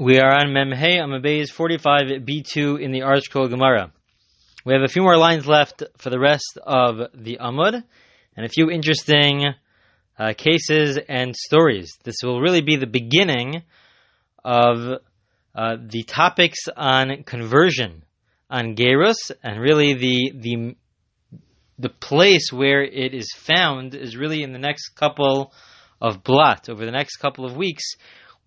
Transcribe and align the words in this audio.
We 0.00 0.20
are 0.20 0.30
on 0.30 0.50
Memhei 0.50 1.00
Amabeis 1.00 1.52
45b2 1.52 2.80
in 2.80 2.92
the 2.92 3.00
ArtScroll 3.00 3.50
Gemara. 3.50 3.90
We 4.64 4.72
have 4.72 4.84
a 4.84 4.88
few 4.88 5.02
more 5.02 5.16
lines 5.16 5.44
left 5.44 5.82
for 5.96 6.10
the 6.10 6.20
rest 6.20 6.56
of 6.62 6.98
the 7.14 7.38
Amud 7.40 7.82
and 8.36 8.46
a 8.46 8.48
few 8.48 8.70
interesting 8.70 9.46
uh, 10.16 10.34
cases 10.34 11.00
and 11.08 11.34
stories. 11.34 11.98
This 12.04 12.14
will 12.22 12.40
really 12.40 12.60
be 12.60 12.76
the 12.76 12.86
beginning 12.86 13.64
of 14.44 15.00
uh, 15.56 15.76
the 15.84 16.04
topics 16.04 16.68
on 16.76 17.24
conversion, 17.24 18.04
on 18.48 18.76
Gerus, 18.76 19.32
and 19.42 19.60
really 19.60 19.94
the 19.94 20.32
the 20.36 20.76
the 21.76 21.88
place 21.88 22.52
where 22.52 22.84
it 22.84 23.14
is 23.14 23.32
found 23.36 23.96
is 23.96 24.16
really 24.16 24.44
in 24.44 24.52
the 24.52 24.60
next 24.60 24.90
couple 24.90 25.52
of 26.00 26.22
blot. 26.22 26.68
Over 26.68 26.84
the 26.84 26.92
next 26.92 27.16
couple 27.16 27.44
of 27.44 27.56
weeks, 27.56 27.96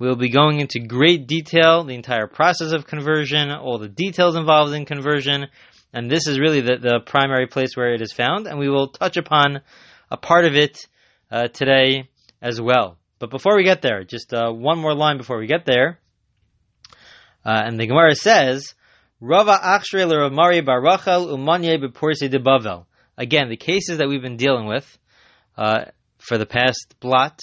we'll 0.02 0.16
be 0.16 0.30
going 0.32 0.60
into 0.60 0.80
great 0.80 1.28
detail 1.28 1.84
the 1.84 1.94
entire 1.94 2.26
process 2.26 2.72
of 2.72 2.88
conversion, 2.88 3.52
all 3.52 3.78
the 3.78 3.88
details 3.88 4.36
involved 4.36 4.74
in 4.74 4.84
conversion, 4.84 5.46
and 5.94 6.10
this 6.10 6.26
is 6.26 6.40
really 6.40 6.60
the, 6.60 6.78
the 6.78 7.00
primary 7.06 7.46
place 7.46 7.78
where 7.78 7.94
it 7.94 8.02
is 8.02 8.12
found, 8.12 8.48
and 8.48 8.58
we 8.58 8.68
will 8.68 8.88
touch 8.88 9.16
upon 9.16 9.62
a 10.10 10.18
part 10.18 10.46
of 10.46 10.56
it 10.56 10.80
uh, 11.30 11.50
today 11.50 12.10
as 12.42 12.60
well. 12.60 12.98
But 13.20 13.30
before 13.30 13.56
we 13.56 13.64
get 13.64 13.84
there, 13.84 14.04
just 14.04 14.34
uh, 14.34 14.52
one 14.52 14.80
more 14.80 14.96
line 14.96 15.18
before 15.18 15.38
we 15.38 15.46
get 15.46 15.68
there. 15.68 16.00
Uh, 17.46 17.62
and 17.64 17.80
the 17.80 17.86
Gemara 17.86 18.16
says, 18.16 18.74
Rava 19.20 19.60
Achshre 19.64 20.34
Mari 20.34 20.64
Barachel 20.64 21.28
Umanye 21.30 21.80
Bepursi 21.80 22.28
de. 22.28 22.86
Again, 23.20 23.50
the 23.50 23.58
cases 23.58 24.00
that 24.00 24.08
we've 24.08 24.20
been 24.20 24.38
dealing 24.38 24.66
with 24.66 24.98
uh, 25.60 25.86
for 26.18 26.40
the 26.40 26.48
past 26.48 26.96
blot 27.00 27.40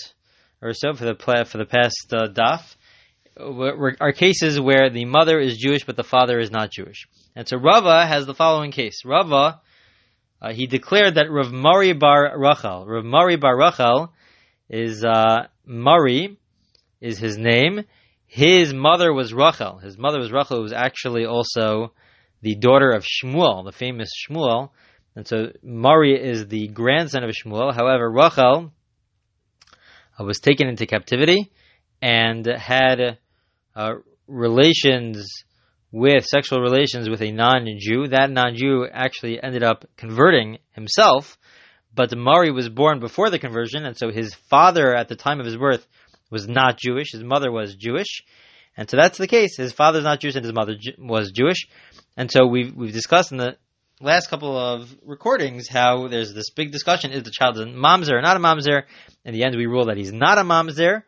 or 0.60 0.72
so, 0.72 0.94
for 0.94 1.04
the 1.04 1.44
for 1.46 1.58
the 1.58 1.64
past 1.64 2.12
uh, 2.12 2.28
daf, 2.28 2.76
are 4.00 4.12
cases 4.12 4.58
where 4.60 4.90
the 4.90 5.04
mother 5.04 5.38
is 5.38 5.58
Jewish 5.58 5.84
but 5.84 5.96
the 5.96 6.04
father 6.04 6.38
is 6.38 6.50
not 6.50 6.72
Jewish. 6.72 7.06
And 7.36 7.46
so 7.48 7.56
Rava 7.56 8.06
has 8.06 8.26
the 8.26 8.34
following 8.34 8.72
case. 8.72 9.04
Rava, 9.04 9.60
uh, 10.42 10.52
he 10.52 10.66
declared 10.66 11.14
that 11.14 11.30
Rav 11.30 11.52
Mari 11.52 11.92
bar 11.92 12.32
Rachel, 12.36 12.86
Rav 12.86 13.04
Mari 13.04 13.36
bar 13.36 13.56
Rachel 13.56 14.12
is 14.68 15.04
uh, 15.04 15.46
Mari, 15.64 16.38
is 17.00 17.18
his 17.18 17.38
name. 17.38 17.84
His 18.26 18.74
mother 18.74 19.12
was 19.12 19.32
Rachel. 19.32 19.78
His 19.78 19.96
mother 19.96 20.18
was 20.18 20.32
Rachel, 20.32 20.56
who 20.58 20.62
was 20.62 20.72
actually 20.72 21.24
also 21.24 21.92
the 22.42 22.56
daughter 22.56 22.90
of 22.90 23.04
Shmuel, 23.04 23.64
the 23.64 23.72
famous 23.72 24.10
Shmuel. 24.28 24.70
And 25.16 25.26
so 25.26 25.52
Mari 25.62 26.14
is 26.14 26.46
the 26.46 26.68
grandson 26.68 27.24
of 27.24 27.30
Shmuel. 27.30 27.74
However, 27.74 28.10
Rachel 28.10 28.72
was 30.22 30.40
taken 30.40 30.68
into 30.68 30.86
captivity 30.86 31.50
and 32.00 32.46
had 32.46 33.18
uh, 33.74 33.94
relations 34.26 35.44
with 35.90 36.24
sexual 36.26 36.60
relations 36.60 37.08
with 37.08 37.22
a 37.22 37.32
non-Jew. 37.32 38.08
That 38.08 38.30
non-Jew 38.30 38.86
actually 38.92 39.42
ended 39.42 39.62
up 39.62 39.86
converting 39.96 40.58
himself, 40.72 41.38
but 41.94 42.16
Mari 42.16 42.50
was 42.50 42.68
born 42.68 43.00
before 43.00 43.30
the 43.30 43.38
conversion, 43.38 43.84
and 43.84 43.96
so 43.96 44.10
his 44.10 44.34
father 44.50 44.94
at 44.94 45.08
the 45.08 45.16
time 45.16 45.40
of 45.40 45.46
his 45.46 45.56
birth 45.56 45.86
was 46.30 46.46
not 46.46 46.78
Jewish. 46.78 47.12
His 47.12 47.24
mother 47.24 47.50
was 47.50 47.74
Jewish. 47.74 48.22
And 48.76 48.88
so 48.88 48.96
that's 48.96 49.18
the 49.18 49.26
case. 49.26 49.56
His 49.56 49.72
father's 49.72 50.04
not 50.04 50.20
Jewish 50.20 50.36
and 50.36 50.44
his 50.44 50.54
mother 50.54 50.76
was 50.98 51.32
Jewish. 51.32 51.66
And 52.16 52.30
so 52.30 52.46
we've, 52.46 52.74
we've 52.74 52.92
discussed 52.92 53.32
in 53.32 53.38
the 53.38 53.56
last 54.00 54.28
couple 54.30 54.56
of 54.56 54.94
recordings 55.04 55.68
how 55.68 56.08
there's 56.08 56.32
this 56.32 56.50
big 56.50 56.70
discussion 56.70 57.10
is 57.10 57.24
the 57.24 57.32
child 57.32 57.58
a 57.58 57.66
mamzer 57.66 58.12
or 58.12 58.22
not 58.22 58.36
a 58.36 58.40
mamzer. 58.40 58.84
In 59.24 59.34
the 59.34 59.44
end, 59.44 59.56
we 59.56 59.66
rule 59.66 59.86
that 59.86 59.96
he's 59.96 60.12
not 60.12 60.38
a 60.38 60.42
mamzer. 60.42 61.02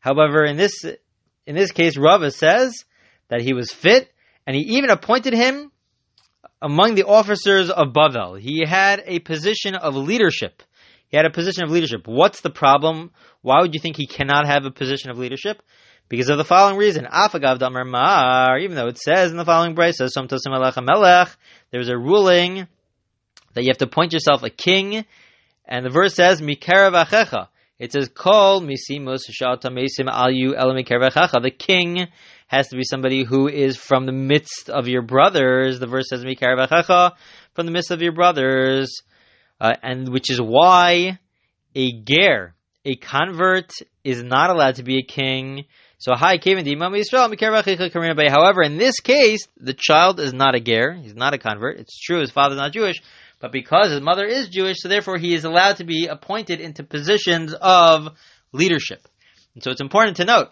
However, 0.00 0.44
in 0.44 0.56
this 0.56 0.84
in 1.46 1.54
this 1.54 1.72
case, 1.72 1.96
Rava 1.96 2.30
says 2.30 2.84
that 3.28 3.40
he 3.40 3.52
was 3.52 3.70
fit, 3.70 4.10
and 4.46 4.56
he 4.56 4.76
even 4.76 4.90
appointed 4.90 5.34
him 5.34 5.70
among 6.62 6.94
the 6.94 7.06
officers 7.06 7.70
of 7.70 7.88
Bavel. 7.88 8.38
He 8.38 8.64
had 8.66 9.02
a 9.06 9.18
position 9.20 9.74
of 9.74 9.94
leadership. 9.94 10.62
He 11.08 11.16
had 11.16 11.26
a 11.26 11.30
position 11.30 11.64
of 11.64 11.70
leadership. 11.70 12.06
What's 12.06 12.40
the 12.40 12.50
problem? 12.50 13.10
Why 13.42 13.60
would 13.60 13.74
you 13.74 13.80
think 13.80 13.96
he 13.96 14.06
cannot 14.06 14.46
have 14.46 14.64
a 14.64 14.70
position 14.70 15.10
of 15.10 15.18
leadership? 15.18 15.62
Because 16.10 16.28
of 16.28 16.38
the 16.38 16.44
following 16.44 16.76
reason. 16.76 17.06
Afagav 17.06 17.60
Damar 17.60 17.84
Mar, 17.84 18.58
even 18.58 18.74
though 18.74 18.88
it 18.88 18.98
says 18.98 19.30
in 19.30 19.36
the 19.36 19.44
following 19.44 19.76
brisa, 19.76 20.10
Tosim 20.10 20.84
Melech, 20.84 21.36
there's 21.70 21.88
a 21.88 21.96
ruling 21.96 22.66
that 23.54 23.62
you 23.62 23.68
have 23.68 23.78
to 23.78 23.84
appoint 23.84 24.12
yourself 24.12 24.42
a 24.42 24.50
king, 24.50 25.04
and 25.64 25.86
the 25.86 25.90
verse 25.90 26.14
says, 26.14 26.42
Mikarav 26.42 27.00
Achecha. 27.04 27.46
It 27.78 27.92
says, 27.92 28.10
Kol 28.12 28.60
Misimos 28.60 29.20
Shata 29.30 29.66
Mesim 29.66 30.10
Alu 30.10 30.52
Elamikarav 30.52 31.42
The 31.42 31.52
king 31.52 32.08
has 32.48 32.66
to 32.70 32.76
be 32.76 32.82
somebody 32.82 33.22
who 33.22 33.46
is 33.46 33.76
from 33.76 34.06
the 34.06 34.12
midst 34.12 34.68
of 34.68 34.88
your 34.88 35.02
brothers. 35.02 35.78
The 35.78 35.86
verse 35.86 36.08
says, 36.10 36.24
Mikarav 36.24 36.66
Achecha, 36.66 37.12
from 37.54 37.66
the 37.66 37.72
midst 37.72 37.92
of 37.92 38.02
your 38.02 38.12
brothers. 38.12 39.00
Uh, 39.60 39.74
and 39.80 40.08
which 40.08 40.28
is 40.28 40.40
why 40.40 41.20
a 41.76 41.92
ger, 42.02 42.56
a 42.84 42.96
convert, 42.96 43.70
is 44.02 44.24
not 44.24 44.50
allowed 44.50 44.74
to 44.74 44.82
be 44.82 44.98
a 44.98 45.04
king 45.04 45.66
so 46.00 46.14
hi 46.14 46.38
Kevin 46.38 46.64
However, 46.64 48.62
in 48.62 48.78
this 48.78 49.00
case, 49.00 49.46
the 49.58 49.74
child 49.74 50.18
is 50.18 50.32
not 50.32 50.54
a 50.54 50.60
ger, 50.60 50.94
he's 50.94 51.14
not 51.14 51.34
a 51.34 51.38
convert. 51.38 51.78
It's 51.78 52.00
true 52.00 52.20
his 52.20 52.30
father 52.30 52.54
is 52.54 52.58
not 52.58 52.72
Jewish, 52.72 53.02
but 53.38 53.52
because 53.52 53.90
his 53.90 54.00
mother 54.00 54.24
is 54.24 54.48
Jewish, 54.48 54.78
so 54.80 54.88
therefore 54.88 55.18
he 55.18 55.34
is 55.34 55.44
allowed 55.44 55.76
to 55.76 55.84
be 55.84 56.06
appointed 56.06 56.58
into 56.58 56.84
positions 56.84 57.52
of 57.52 58.16
leadership. 58.50 59.06
And 59.54 59.62
so 59.62 59.70
it's 59.72 59.82
important 59.82 60.16
to 60.16 60.24
note 60.24 60.48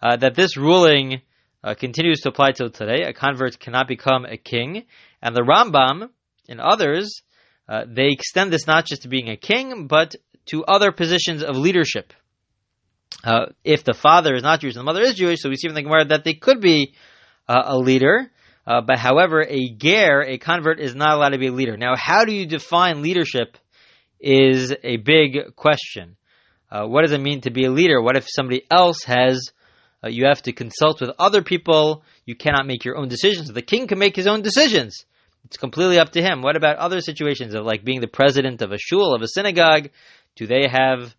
uh, 0.00 0.16
that 0.16 0.34
this 0.34 0.56
ruling 0.56 1.20
uh, 1.62 1.74
continues 1.74 2.20
to 2.20 2.30
apply 2.30 2.52
till 2.52 2.70
today. 2.70 3.02
A 3.02 3.12
convert 3.12 3.60
cannot 3.60 3.88
become 3.88 4.24
a 4.24 4.38
king, 4.38 4.86
and 5.20 5.36
the 5.36 5.42
Rambam 5.42 6.08
and 6.48 6.62
others 6.62 7.20
uh, 7.68 7.84
they 7.86 8.08
extend 8.08 8.50
this 8.50 8.66
not 8.66 8.86
just 8.86 9.02
to 9.02 9.08
being 9.08 9.28
a 9.28 9.36
king, 9.36 9.86
but 9.86 10.16
to 10.46 10.64
other 10.64 10.92
positions 10.92 11.42
of 11.42 11.58
leadership 11.58 12.14
uh, 13.24 13.46
if 13.64 13.84
the 13.84 13.94
father 13.94 14.34
is 14.34 14.42
not 14.42 14.60
Jewish 14.60 14.74
and 14.74 14.80
the 14.80 14.84
mother 14.84 15.02
is 15.02 15.14
Jewish, 15.14 15.40
so 15.40 15.48
we 15.48 15.56
see 15.56 15.68
from 15.68 15.74
the 15.74 15.82
Gemara 15.82 16.04
that 16.06 16.24
they 16.24 16.34
could 16.34 16.60
be 16.60 16.94
uh, 17.48 17.62
a 17.66 17.76
leader. 17.76 18.30
Uh, 18.66 18.82
but 18.82 18.98
however, 18.98 19.42
a 19.42 19.70
ger, 19.70 20.22
a 20.22 20.38
convert, 20.38 20.78
is 20.78 20.94
not 20.94 21.16
allowed 21.16 21.30
to 21.30 21.38
be 21.38 21.46
a 21.46 21.52
leader. 21.52 21.76
Now, 21.76 21.94
how 21.96 22.24
do 22.24 22.32
you 22.32 22.46
define 22.46 23.02
leadership? 23.02 23.56
Is 24.20 24.74
a 24.82 24.96
big 24.96 25.54
question. 25.54 26.16
Uh, 26.70 26.86
what 26.86 27.02
does 27.02 27.12
it 27.12 27.20
mean 27.20 27.40
to 27.42 27.50
be 27.50 27.64
a 27.66 27.70
leader? 27.70 28.02
What 28.02 28.16
if 28.16 28.26
somebody 28.28 28.62
else 28.68 29.04
has? 29.04 29.52
Uh, 30.02 30.08
you 30.08 30.26
have 30.26 30.42
to 30.42 30.52
consult 30.52 31.00
with 31.00 31.10
other 31.18 31.42
people. 31.42 32.02
You 32.26 32.34
cannot 32.34 32.66
make 32.66 32.84
your 32.84 32.96
own 32.96 33.08
decisions. 33.08 33.48
The 33.48 33.62
king 33.62 33.86
can 33.86 33.98
make 33.98 34.16
his 34.16 34.26
own 34.26 34.42
decisions. 34.42 35.04
It's 35.44 35.56
completely 35.56 35.98
up 35.98 36.10
to 36.12 36.22
him. 36.22 36.42
What 36.42 36.56
about 36.56 36.76
other 36.76 37.00
situations 37.00 37.54
of 37.54 37.64
like 37.64 37.84
being 37.84 38.00
the 38.00 38.08
president 38.08 38.60
of 38.60 38.72
a 38.72 38.78
shul 38.78 39.14
of 39.14 39.22
a 39.22 39.28
synagogue? 39.28 39.90
Do 40.36 40.46
they 40.46 40.66
have 40.68 41.14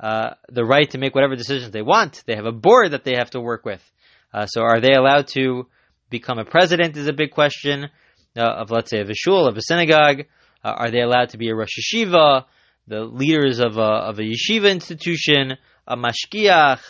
uh, 0.00 0.30
the 0.48 0.64
right 0.64 0.88
to 0.90 0.98
make 0.98 1.14
whatever 1.14 1.36
decisions 1.36 1.72
they 1.72 1.82
want. 1.82 2.22
They 2.26 2.34
have 2.34 2.46
a 2.46 2.52
board 2.52 2.92
that 2.92 3.04
they 3.04 3.16
have 3.16 3.30
to 3.30 3.40
work 3.40 3.66
with. 3.66 3.82
Uh, 4.32 4.46
so 4.46 4.62
are 4.62 4.80
they 4.80 4.94
allowed 4.94 5.26
to 5.28 5.66
become 6.08 6.38
a 6.38 6.44
president 6.44 6.96
is 6.96 7.06
a 7.06 7.12
big 7.12 7.32
question 7.32 7.90
uh, 8.36 8.40
of, 8.40 8.70
let's 8.70 8.90
say, 8.90 9.00
of 9.00 9.10
a 9.10 9.14
shul, 9.14 9.46
of 9.46 9.56
a 9.56 9.62
synagogue. 9.62 10.22
Uh, 10.64 10.68
are 10.68 10.90
they 10.90 11.00
allowed 11.00 11.30
to 11.30 11.38
be 11.38 11.50
a 11.50 11.54
Rosh 11.54 11.78
Yeshiva, 11.78 12.46
the 12.86 13.04
leaders 13.04 13.60
of 13.60 13.76
a, 13.76 13.80
of 13.80 14.18
a 14.18 14.22
yeshiva 14.22 14.70
institution, 14.70 15.56
a 15.86 15.96
mashgiach, 15.96 16.80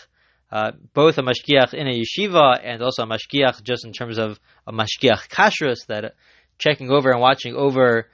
uh, 0.52 0.72
both 0.94 1.18
a 1.18 1.22
mashgiach 1.22 1.74
in 1.74 1.88
a 1.88 2.00
yeshiva 2.00 2.60
and 2.62 2.82
also 2.82 3.02
a 3.02 3.06
mashgiach 3.06 3.62
just 3.62 3.84
in 3.84 3.92
terms 3.92 4.18
of 4.18 4.38
a 4.66 4.72
mashgiach 4.72 5.28
kashrus, 5.28 5.86
that 5.88 6.14
checking 6.58 6.90
over 6.90 7.10
and 7.10 7.20
watching 7.20 7.54
over 7.54 8.08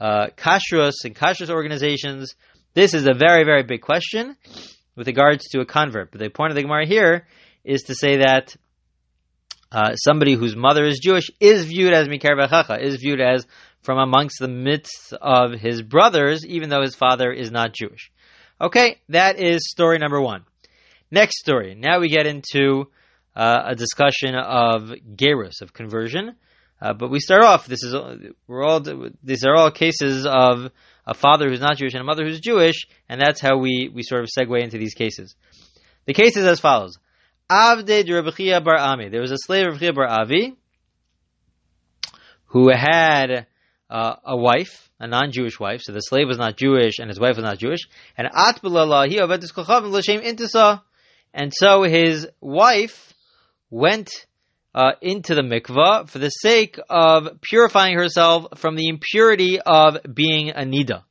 kashrus 0.00 0.94
and 1.04 1.14
kashrus 1.14 1.50
organizations. 1.50 2.34
This 2.72 2.94
is 2.94 3.06
a 3.06 3.14
very, 3.14 3.44
very 3.44 3.64
big 3.64 3.80
question 3.80 4.36
with 4.94 5.08
regards 5.08 5.48
to 5.48 5.60
a 5.60 5.66
convert. 5.66 6.12
But 6.12 6.20
the 6.20 6.30
point 6.30 6.50
of 6.50 6.56
the 6.56 6.62
Gemara 6.62 6.86
here 6.86 7.26
is 7.64 7.82
to 7.84 7.94
say 7.94 8.18
that 8.18 8.54
uh, 9.72 9.94
somebody 9.96 10.34
whose 10.34 10.54
mother 10.54 10.84
is 10.84 11.00
Jewish 11.00 11.30
is 11.40 11.64
viewed 11.64 11.92
as 11.92 12.08
Mikarav 12.08 12.48
Achecha, 12.48 12.80
is 12.80 12.96
viewed 12.96 13.20
as 13.20 13.46
from 13.82 13.98
amongst 13.98 14.38
the 14.38 14.48
midst 14.48 15.12
of 15.20 15.52
his 15.52 15.82
brothers, 15.82 16.44
even 16.46 16.68
though 16.68 16.82
his 16.82 16.94
father 16.94 17.32
is 17.32 17.50
not 17.50 17.72
Jewish. 17.72 18.12
Okay, 18.60 18.98
that 19.08 19.40
is 19.40 19.68
story 19.68 19.98
number 19.98 20.20
one. 20.20 20.44
Next 21.10 21.40
story. 21.40 21.74
Now 21.74 21.98
we 21.98 22.08
get 22.08 22.26
into 22.26 22.88
uh, 23.34 23.62
a 23.66 23.74
discussion 23.74 24.34
of 24.34 24.92
gerus, 25.16 25.60
of 25.60 25.72
conversion. 25.72 26.36
Uh, 26.80 26.94
but 26.94 27.10
we 27.10 27.20
start 27.20 27.42
off. 27.42 27.66
This 27.66 27.82
is 27.82 27.94
we're 28.46 28.64
all 28.64 28.80
these 29.22 29.44
are 29.44 29.54
all 29.54 29.70
cases 29.70 30.26
of 30.26 30.70
a 31.10 31.14
father 31.14 31.48
who's 31.48 31.60
not 31.60 31.76
Jewish 31.76 31.92
and 31.92 32.00
a 32.00 32.04
mother 32.04 32.24
who's 32.24 32.38
Jewish, 32.38 32.86
and 33.08 33.20
that's 33.20 33.40
how 33.40 33.58
we, 33.58 33.90
we 33.92 34.04
sort 34.04 34.22
of 34.22 34.30
segue 34.30 34.62
into 34.62 34.78
these 34.78 34.94
cases. 34.94 35.34
The 36.06 36.14
case 36.14 36.36
is 36.36 36.46
as 36.46 36.60
follows. 36.60 36.98
Avde 37.50 38.04
de 38.04 38.60
bar 38.60 38.78
Ami. 38.78 39.08
There 39.08 39.20
was 39.20 39.32
a 39.32 39.36
slave 39.36 39.66
of 39.66 39.80
Bar 39.80 40.06
Avi 40.06 40.54
who 42.46 42.70
had 42.70 43.48
uh, 43.90 44.14
a 44.24 44.36
wife, 44.36 44.88
a 45.00 45.08
non-Jewish 45.08 45.58
wife, 45.58 45.80
so 45.82 45.92
the 45.92 46.00
slave 46.00 46.28
was 46.28 46.38
not 46.38 46.56
Jewish 46.56 47.00
and 47.00 47.08
his 47.08 47.18
wife 47.18 47.34
was 47.34 47.44
not 47.44 47.58
Jewish, 47.58 47.88
and 48.16 48.28
at 48.32 48.60
he 48.62 49.18
intisa, 49.18 50.82
and 51.34 51.52
so 51.52 51.82
his 51.82 52.28
wife 52.40 53.12
went 53.68 54.26
uh, 54.74 54.92
into 55.00 55.34
the 55.34 55.42
mikvah 55.42 56.08
for 56.08 56.18
the 56.18 56.28
sake 56.28 56.78
of 56.88 57.40
purifying 57.40 57.96
herself 57.96 58.46
from 58.56 58.76
the 58.76 58.88
impurity 58.88 59.60
of 59.60 59.98
being 60.12 60.50
a 60.50 60.62
nida. 60.62 61.02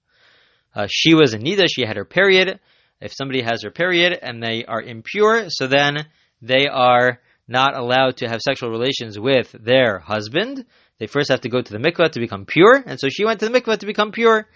Uh, 0.76 0.88
she 0.90 1.14
was 1.14 1.34
a 1.34 1.40
nida, 1.40 1.68
she 1.70 1.86
had 1.86 1.98
her 1.98 2.06
period. 2.06 2.60
If 3.02 3.14
somebody 3.14 3.42
has 3.42 3.64
her 3.64 3.72
period 3.72 4.18
and 4.22 4.44
they 4.44 4.66
are 4.66 4.82
impure, 4.82 5.46
so 5.50 5.68
then 5.68 6.06
they 6.42 6.68
are 6.68 7.20
not 7.48 7.76
allowed 7.76 8.18
to 8.18 8.28
have 8.28 8.42
sexual 8.42 8.70
relations 8.70 9.18
with 9.18 9.54
their 9.60 10.00
husband. 10.00 10.66
They 11.00 11.08
first 11.08 11.32
have 11.32 11.42
to 11.42 11.50
go 11.50 11.62
to 11.62 11.72
the 11.72 11.80
mikvah 11.80 12.12
to 12.12 12.20
become 12.20 12.46
pure, 12.46 12.84
and 12.86 13.00
so 13.00 13.08
she 13.10 13.26
went 13.26 13.40
to 13.40 13.48
the 13.48 13.60
mikvah 13.60 13.80
to 13.80 13.86
become 13.86 14.12
pure. 14.12 14.48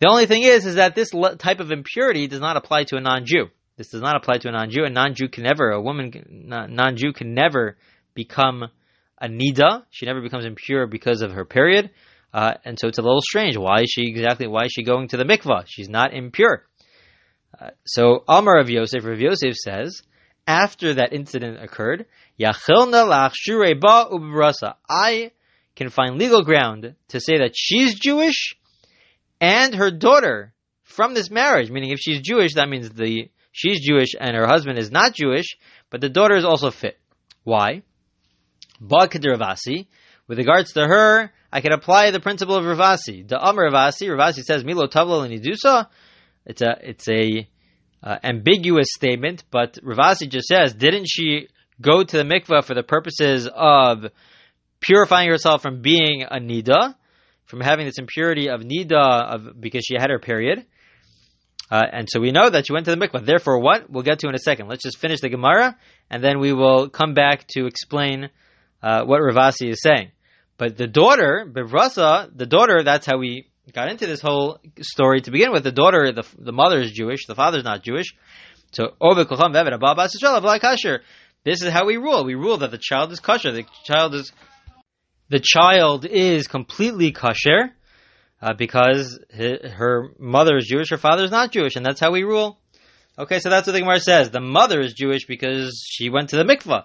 The 0.00 0.08
only 0.08 0.26
thing 0.26 0.44
is, 0.44 0.64
is 0.64 0.76
that 0.76 0.94
this 0.94 1.10
type 1.38 1.58
of 1.58 1.72
impurity 1.72 2.28
does 2.28 2.40
not 2.40 2.56
apply 2.56 2.84
to 2.84 2.96
a 2.96 3.00
non-Jew. 3.00 3.46
This 3.76 3.88
does 3.88 4.00
not 4.00 4.16
apply 4.16 4.38
to 4.38 4.48
a 4.48 4.52
non-Jew. 4.52 4.84
A 4.84 4.90
non-Jew 4.90 5.28
can 5.28 5.42
never, 5.42 5.70
a 5.70 5.80
woman, 5.80 6.12
non-Jew 6.46 7.12
can 7.12 7.34
never 7.34 7.76
become 8.18 8.64
a 9.20 9.28
nida. 9.28 9.84
She 9.90 10.06
never 10.06 10.20
becomes 10.20 10.44
impure 10.44 10.86
because 10.86 11.22
of 11.22 11.30
her 11.32 11.44
period. 11.44 11.90
Uh, 12.34 12.54
and 12.64 12.76
so 12.78 12.88
it's 12.88 12.98
a 12.98 13.02
little 13.02 13.22
strange. 13.22 13.56
Why 13.56 13.82
is 13.82 13.90
she 13.90 14.02
exactly, 14.02 14.46
why 14.48 14.64
is 14.64 14.72
she 14.72 14.82
going 14.82 15.08
to 15.08 15.16
the 15.16 15.24
mikvah? 15.24 15.64
She's 15.66 15.88
not 15.88 16.12
impure. 16.12 16.66
Uh, 17.58 17.70
so 17.86 18.24
Amar 18.28 18.58
of 18.58 18.68
Yosef, 18.68 19.04
Rav 19.04 19.20
Yosef 19.20 19.54
says, 19.54 20.02
after 20.46 20.94
that 20.94 21.12
incident 21.12 21.62
occurred, 21.62 22.06
I 24.90 25.32
can 25.76 25.90
find 25.90 26.18
legal 26.18 26.42
ground 26.42 26.94
to 27.08 27.20
say 27.20 27.38
that 27.38 27.54
she's 27.54 27.94
Jewish 27.94 28.54
and 29.40 29.74
her 29.74 29.90
daughter 29.90 30.52
from 30.82 31.14
this 31.14 31.30
marriage. 31.30 31.70
Meaning, 31.70 31.90
if 31.90 31.98
she's 32.00 32.20
Jewish, 32.20 32.54
that 32.54 32.68
means 32.68 32.90
the 32.90 33.30
she's 33.52 33.86
Jewish 33.86 34.14
and 34.18 34.34
her 34.36 34.46
husband 34.46 34.78
is 34.78 34.90
not 34.90 35.14
Jewish, 35.14 35.56
but 35.90 36.00
the 36.00 36.08
daughter 36.08 36.36
is 36.36 36.44
also 36.44 36.70
fit. 36.70 36.98
Why? 37.44 37.82
With 38.80 40.38
regards 40.38 40.72
to 40.72 40.86
her, 40.86 41.30
I 41.52 41.60
can 41.60 41.72
apply 41.72 42.10
the 42.10 42.20
principle 42.20 42.56
of 42.56 42.64
Rav 42.64 42.78
Assi. 42.78 43.26
The 43.26 43.38
Amr 43.38 43.64
Rav 43.64 43.72
Assi, 43.72 44.08
Ravasi 44.08 44.42
says, 44.42 44.64
Milo 44.64 44.86
Tavla 44.86 45.28
Nidusa. 45.28 45.88
It's 46.44 46.62
a, 46.62 46.76
it's 46.82 47.08
a, 47.08 47.48
uh, 48.02 48.18
ambiguous 48.22 48.88
statement, 48.94 49.44
but 49.50 49.78
Rav 49.82 49.98
Assi 49.98 50.28
just 50.28 50.46
says, 50.46 50.74
didn't 50.74 51.06
she 51.08 51.48
go 51.80 52.04
to 52.04 52.16
the 52.16 52.22
mikvah 52.22 52.64
for 52.64 52.74
the 52.74 52.82
purposes 52.82 53.48
of 53.52 54.06
purifying 54.80 55.28
herself 55.28 55.62
from 55.62 55.82
being 55.82 56.22
a 56.22 56.38
nida, 56.38 56.94
from 57.46 57.60
having 57.60 57.86
this 57.86 57.98
impurity 57.98 58.48
of 58.48 58.60
nida 58.60 58.94
of 58.94 59.60
because 59.60 59.84
she 59.84 59.94
had 59.98 60.10
her 60.10 60.18
period? 60.18 60.64
Uh, 61.70 61.82
and 61.92 62.08
so 62.10 62.20
we 62.20 62.30
know 62.30 62.48
that 62.48 62.66
she 62.66 62.72
went 62.72 62.86
to 62.86 62.94
the 62.94 62.96
mikvah. 62.96 63.24
Therefore, 63.24 63.60
what? 63.60 63.90
We'll 63.90 64.02
get 64.02 64.20
to 64.20 64.28
in 64.28 64.34
a 64.34 64.38
second. 64.38 64.68
Let's 64.68 64.82
just 64.82 64.98
finish 64.98 65.20
the 65.20 65.28
Gemara, 65.28 65.76
and 66.10 66.24
then 66.24 66.38
we 66.38 66.52
will 66.52 66.88
come 66.88 67.14
back 67.14 67.46
to 67.48 67.66
explain 67.66 68.30
uh, 68.82 69.04
what 69.04 69.18
Rav 69.18 69.34
Assi 69.34 69.70
is 69.70 69.82
saying. 69.82 70.10
But 70.56 70.76
the 70.76 70.86
daughter, 70.86 71.46
Bivrasa, 71.50 72.30
the 72.36 72.46
daughter, 72.46 72.82
that's 72.82 73.06
how 73.06 73.18
we 73.18 73.48
got 73.72 73.88
into 73.90 74.06
this 74.06 74.20
whole 74.20 74.58
story 74.80 75.20
to 75.22 75.30
begin 75.30 75.52
with. 75.52 75.62
The 75.62 75.72
daughter, 75.72 76.12
the, 76.12 76.24
the 76.38 76.52
mother 76.52 76.80
is 76.80 76.92
Jewish, 76.92 77.26
the 77.26 77.34
father 77.34 77.58
is 77.58 77.64
not 77.64 77.82
Jewish. 77.82 78.14
So, 78.72 78.94
this 81.44 81.62
is 81.62 81.70
how 81.70 81.86
we 81.86 81.96
rule. 81.96 82.24
We 82.24 82.34
rule 82.34 82.58
that 82.58 82.70
the 82.70 82.80
child 82.80 83.12
is 83.12 83.20
kosher. 83.20 83.52
The 83.52 83.64
child 83.84 84.14
is, 84.14 84.32
the 85.28 85.40
child 85.42 86.04
is 86.04 86.48
completely 86.48 87.12
kosher, 87.12 87.72
uh, 88.42 88.54
because 88.54 89.18
her 89.32 90.10
mother 90.18 90.56
is 90.56 90.66
Jewish, 90.66 90.90
her 90.90 90.98
father 90.98 91.24
is 91.24 91.30
not 91.30 91.52
Jewish, 91.52 91.76
and 91.76 91.86
that's 91.86 92.00
how 92.00 92.12
we 92.12 92.24
rule. 92.24 92.58
Okay, 93.18 93.40
so 93.40 93.50
that's 93.50 93.66
what 93.66 93.72
the 93.72 93.80
Gemara 93.80 94.00
says. 94.00 94.30
The 94.30 94.40
mother 94.40 94.80
is 94.80 94.92
Jewish 94.92 95.26
because 95.26 95.82
she 95.84 96.08
went 96.08 96.30
to 96.30 96.36
the 96.36 96.44
mikvah. 96.44 96.84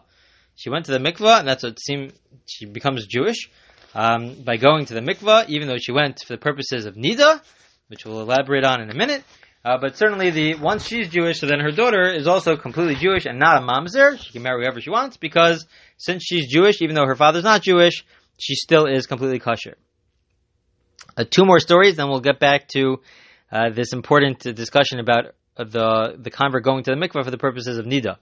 She 0.55 0.69
went 0.69 0.85
to 0.85 0.91
the 0.91 0.99
mikvah, 0.99 1.39
and 1.39 1.47
that's 1.47 1.63
what 1.63 1.79
seemed 1.79 2.13
she 2.45 2.65
becomes 2.65 3.07
Jewish 3.07 3.49
um, 3.95 4.35
by 4.43 4.57
going 4.57 4.85
to 4.85 4.93
the 4.93 5.01
mikvah, 5.01 5.49
even 5.49 5.67
though 5.67 5.77
she 5.77 5.91
went 5.91 6.19
for 6.25 6.33
the 6.33 6.39
purposes 6.39 6.85
of 6.85 6.95
nida, 6.95 7.41
which 7.87 8.05
we'll 8.05 8.21
elaborate 8.21 8.63
on 8.63 8.81
in 8.81 8.89
a 8.89 8.93
minute. 8.93 9.23
Uh, 9.65 9.77
but 9.79 9.97
certainly, 9.97 10.29
the 10.29 10.55
once 10.55 10.85
she's 10.85 11.07
Jewish, 11.07 11.39
so 11.39 11.47
then 11.47 11.61
her 11.61 11.71
daughter 11.71 12.11
is 12.11 12.27
also 12.27 12.57
completely 12.57 12.95
Jewish 12.95 13.25
and 13.25 13.39
not 13.39 13.63
a 13.63 13.65
mamzer. 13.65 14.19
She 14.19 14.33
can 14.33 14.43
marry 14.43 14.63
whoever 14.63 14.81
she 14.81 14.89
wants 14.89 15.15
because 15.15 15.65
since 15.97 16.23
she's 16.23 16.51
Jewish, 16.51 16.81
even 16.81 16.95
though 16.95 17.05
her 17.05 17.15
father's 17.15 17.45
not 17.45 17.61
Jewish, 17.61 18.05
she 18.37 18.55
still 18.55 18.85
is 18.87 19.07
completely 19.07 19.39
kosher. 19.39 19.77
Uh, 21.15 21.23
two 21.29 21.45
more 21.45 21.59
stories, 21.59 21.95
then 21.95 22.09
we'll 22.09 22.19
get 22.19 22.39
back 22.39 22.67
to 22.69 22.99
uh, 23.51 23.69
this 23.69 23.93
important 23.93 24.39
discussion 24.39 24.99
about 24.99 25.33
the 25.55 26.17
the 26.17 26.31
convert 26.31 26.63
going 26.63 26.83
to 26.83 26.91
the 26.91 26.97
mikvah 26.97 27.23
for 27.23 27.31
the 27.31 27.37
purposes 27.37 27.77
of 27.77 27.85
nida. 27.85 28.17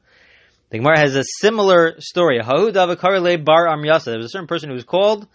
The 0.71 0.77
Gemara 0.77 0.99
has 0.99 1.15
a 1.17 1.23
similar 1.41 1.95
story. 1.99 2.39
There 2.41 2.55
was 2.55 2.75
a 2.75 4.29
certain 4.29 4.47
person 4.47 4.69
who 4.69 4.75
was 4.75 4.85
called 4.85 5.27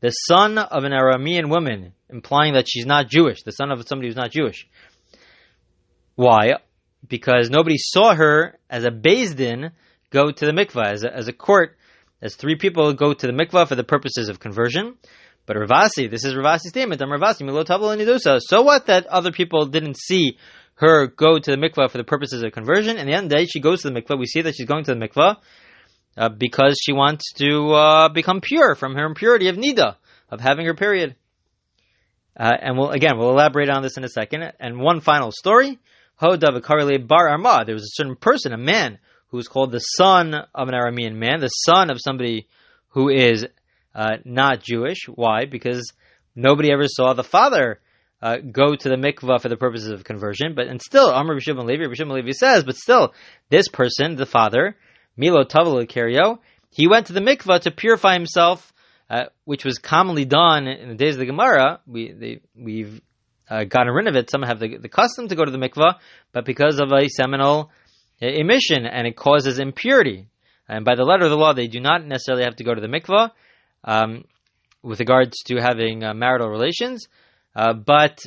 the 0.00 0.10
son 0.10 0.58
of 0.58 0.84
an 0.84 0.92
Aramean 0.92 1.48
woman, 1.48 1.94
implying 2.10 2.52
that 2.54 2.68
she's 2.68 2.84
not 2.84 3.08
Jewish, 3.08 3.42
the 3.42 3.52
son 3.52 3.70
of 3.70 3.82
somebody 3.88 4.08
who's 4.08 4.16
not 4.16 4.30
Jewish. 4.30 4.68
Why? 6.14 6.56
Because 7.08 7.48
nobody 7.48 7.76
saw 7.78 8.14
her 8.14 8.58
as 8.68 8.84
a 8.84 8.90
Din 8.90 9.70
go 10.10 10.30
to 10.30 10.46
the 10.46 10.52
mikvah, 10.52 10.92
as 10.92 11.04
a, 11.04 11.16
as 11.16 11.26
a 11.26 11.32
court, 11.32 11.78
as 12.20 12.34
three 12.34 12.56
people 12.56 12.92
go 12.92 13.14
to 13.14 13.26
the 13.26 13.32
mikvah 13.32 13.66
for 13.66 13.76
the 13.76 13.84
purposes 13.84 14.28
of 14.28 14.40
conversion. 14.40 14.98
But 15.46 15.56
Rav 15.56 15.70
Assi, 15.70 16.10
this 16.10 16.26
is 16.26 16.36
Rav 16.36 16.44
Assi's 16.44 16.68
statement. 16.68 17.00
I'm 17.00 17.10
Rav 17.10 17.22
Assi. 17.22 18.40
So 18.42 18.62
what 18.62 18.86
that 18.86 19.06
other 19.06 19.32
people 19.32 19.64
didn't 19.66 19.96
see 19.96 20.36
her 20.74 21.06
go 21.06 21.38
to 21.38 21.50
the 21.50 21.56
mikvah 21.56 21.90
for 21.90 21.98
the 21.98 22.04
purposes 22.04 22.42
of 22.42 22.52
conversion. 22.52 22.96
And 22.96 23.08
the 23.08 23.14
end 23.14 23.24
of 23.24 23.30
the 23.30 23.36
day, 23.36 23.46
she 23.46 23.60
goes 23.60 23.82
to 23.82 23.90
the 23.90 24.00
mikvah. 24.00 24.18
We 24.18 24.26
see 24.26 24.42
that 24.42 24.54
she's 24.54 24.66
going 24.66 24.84
to 24.84 24.94
the 24.94 25.00
mikvah 25.00 25.36
uh, 26.16 26.28
because 26.28 26.78
she 26.82 26.92
wants 26.92 27.32
to 27.34 27.72
uh, 27.72 28.08
become 28.08 28.40
pure 28.40 28.74
from 28.74 28.94
her 28.94 29.04
impurity 29.04 29.48
of 29.48 29.56
nida, 29.56 29.96
of 30.30 30.40
having 30.40 30.66
her 30.66 30.74
period. 30.74 31.16
Uh, 32.36 32.50
and 32.60 32.78
we'll 32.78 32.90
again 32.90 33.18
we'll 33.18 33.30
elaborate 33.30 33.68
on 33.68 33.82
this 33.82 33.96
in 33.96 34.04
a 34.04 34.08
second. 34.08 34.52
And 34.58 34.80
one 34.80 35.00
final 35.00 35.30
story: 35.32 35.78
Hodav 36.20 37.06
Bar 37.06 37.28
Arma. 37.28 37.64
There 37.64 37.74
was 37.74 37.84
a 37.84 37.94
certain 37.94 38.16
person, 38.16 38.52
a 38.52 38.58
man, 38.58 38.98
who 39.28 39.36
was 39.36 39.48
called 39.48 39.72
the 39.72 39.80
son 39.80 40.34
of 40.34 40.68
an 40.68 40.74
Aramean 40.74 41.14
man, 41.14 41.40
the 41.40 41.48
son 41.48 41.90
of 41.90 41.98
somebody 42.00 42.48
who 42.88 43.08
is 43.08 43.46
uh, 43.94 44.16
not 44.24 44.62
Jewish. 44.62 45.06
Why? 45.08 45.44
Because 45.44 45.92
nobody 46.34 46.72
ever 46.72 46.86
saw 46.86 47.12
the 47.12 47.24
father 47.24 47.80
uh, 48.22 48.36
go 48.38 48.76
to 48.76 48.88
the 48.88 48.96
mikvah 48.96 49.40
for 49.40 49.48
the 49.48 49.56
purposes 49.56 49.90
of 49.90 50.04
conversion. 50.04 50.54
But 50.54 50.68
and 50.68 50.80
still, 50.80 51.10
Amr 51.10 51.36
B'Shimon 51.38 51.66
Levi, 51.66 51.84
B'Shimon 51.84 52.14
Levi 52.14 52.30
says, 52.30 52.64
but 52.64 52.76
still, 52.76 53.12
this 53.50 53.68
person, 53.68 54.14
the 54.14 54.26
father, 54.26 54.76
Milo 55.16 55.44
Tavalu 55.44 55.86
Kario, 55.86 56.38
he 56.70 56.86
went 56.86 57.06
to 57.08 57.12
the 57.12 57.20
mikvah 57.20 57.60
to 57.62 57.70
purify 57.70 58.14
himself, 58.14 58.72
uh, 59.10 59.24
which 59.44 59.64
was 59.64 59.78
commonly 59.78 60.24
done 60.24 60.66
in 60.68 60.88
the 60.88 60.94
days 60.94 61.16
of 61.16 61.20
the 61.20 61.26
Gemara. 61.26 61.80
We 61.86 62.12
they, 62.12 62.40
we've 62.56 63.00
uh, 63.50 63.64
gotten 63.64 63.92
rid 63.92 64.06
of 64.06 64.16
it. 64.16 64.30
Some 64.30 64.42
have 64.42 64.60
the, 64.60 64.78
the 64.78 64.88
custom 64.88 65.28
to 65.28 65.34
go 65.34 65.44
to 65.44 65.50
the 65.50 65.58
mikvah, 65.58 65.96
but 66.32 66.46
because 66.46 66.80
of 66.80 66.92
a 66.92 67.08
seminal 67.08 67.70
emission 68.20 68.86
and 68.86 69.06
it 69.06 69.16
causes 69.16 69.58
impurity. 69.58 70.28
And 70.68 70.84
by 70.84 70.94
the 70.94 71.04
letter 71.04 71.24
of 71.24 71.30
the 71.30 71.36
law, 71.36 71.52
they 71.52 71.66
do 71.66 71.80
not 71.80 72.06
necessarily 72.06 72.44
have 72.44 72.56
to 72.56 72.64
go 72.64 72.74
to 72.74 72.80
the 72.80 72.86
mikvah 72.86 73.32
um, 73.84 74.24
with 74.82 75.00
regards 75.00 75.36
to 75.46 75.56
having 75.56 76.04
uh, 76.04 76.14
marital 76.14 76.48
relations. 76.48 77.08
Uh, 77.54 77.74
but 77.74 78.20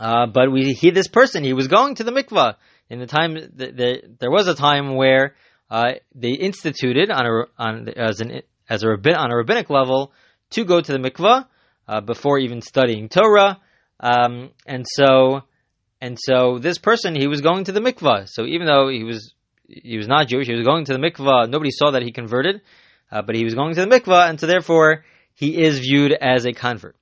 uh, 0.00 0.26
but 0.26 0.50
we 0.50 0.72
he 0.72 0.90
this 0.90 1.08
person 1.08 1.44
he 1.44 1.52
was 1.52 1.68
going 1.68 1.94
to 1.96 2.04
the 2.04 2.12
mikvah 2.12 2.56
in 2.88 2.98
the 2.98 3.06
time 3.06 3.34
th- 3.34 3.76
th- 3.76 4.04
there 4.18 4.30
was 4.30 4.48
a 4.48 4.54
time 4.54 4.96
where 4.96 5.34
uh, 5.70 5.92
they 6.14 6.30
instituted 6.30 7.10
on 7.10 7.26
a 7.26 7.44
on 7.58 7.88
as 7.90 8.20
an 8.20 8.42
as 8.68 8.82
a 8.82 8.88
rabbin, 8.88 9.14
on 9.14 9.30
a 9.30 9.36
rabbinic 9.36 9.70
level 9.70 10.12
to 10.50 10.64
go 10.64 10.80
to 10.80 10.92
the 10.92 10.98
mikvah 10.98 11.46
uh, 11.86 12.00
before 12.00 12.38
even 12.38 12.60
studying 12.60 13.08
Torah, 13.08 13.60
um, 14.00 14.50
and 14.66 14.84
so 14.88 15.42
and 16.00 16.18
so 16.20 16.58
this 16.58 16.78
person 16.78 17.14
he 17.14 17.26
was 17.26 17.40
going 17.40 17.64
to 17.64 17.72
the 17.72 17.80
mikvah. 17.80 18.28
So 18.28 18.46
even 18.46 18.66
though 18.66 18.88
he 18.88 19.04
was 19.04 19.34
he 19.66 19.96
was 19.96 20.08
not 20.08 20.28
Jewish, 20.28 20.46
he 20.46 20.54
was 20.54 20.66
going 20.66 20.84
to 20.86 20.92
the 20.92 20.98
mikvah. 20.98 21.48
Nobody 21.48 21.70
saw 21.70 21.92
that 21.92 22.02
he 22.02 22.12
converted, 22.12 22.62
uh, 23.10 23.22
but 23.22 23.34
he 23.34 23.44
was 23.44 23.54
going 23.54 23.74
to 23.74 23.84
the 23.84 23.90
mikvah, 23.90 24.28
and 24.28 24.40
so 24.40 24.46
therefore 24.46 25.04
he 25.34 25.62
is 25.62 25.78
viewed 25.78 26.12
as 26.12 26.46
a 26.46 26.52
convert. 26.52 26.96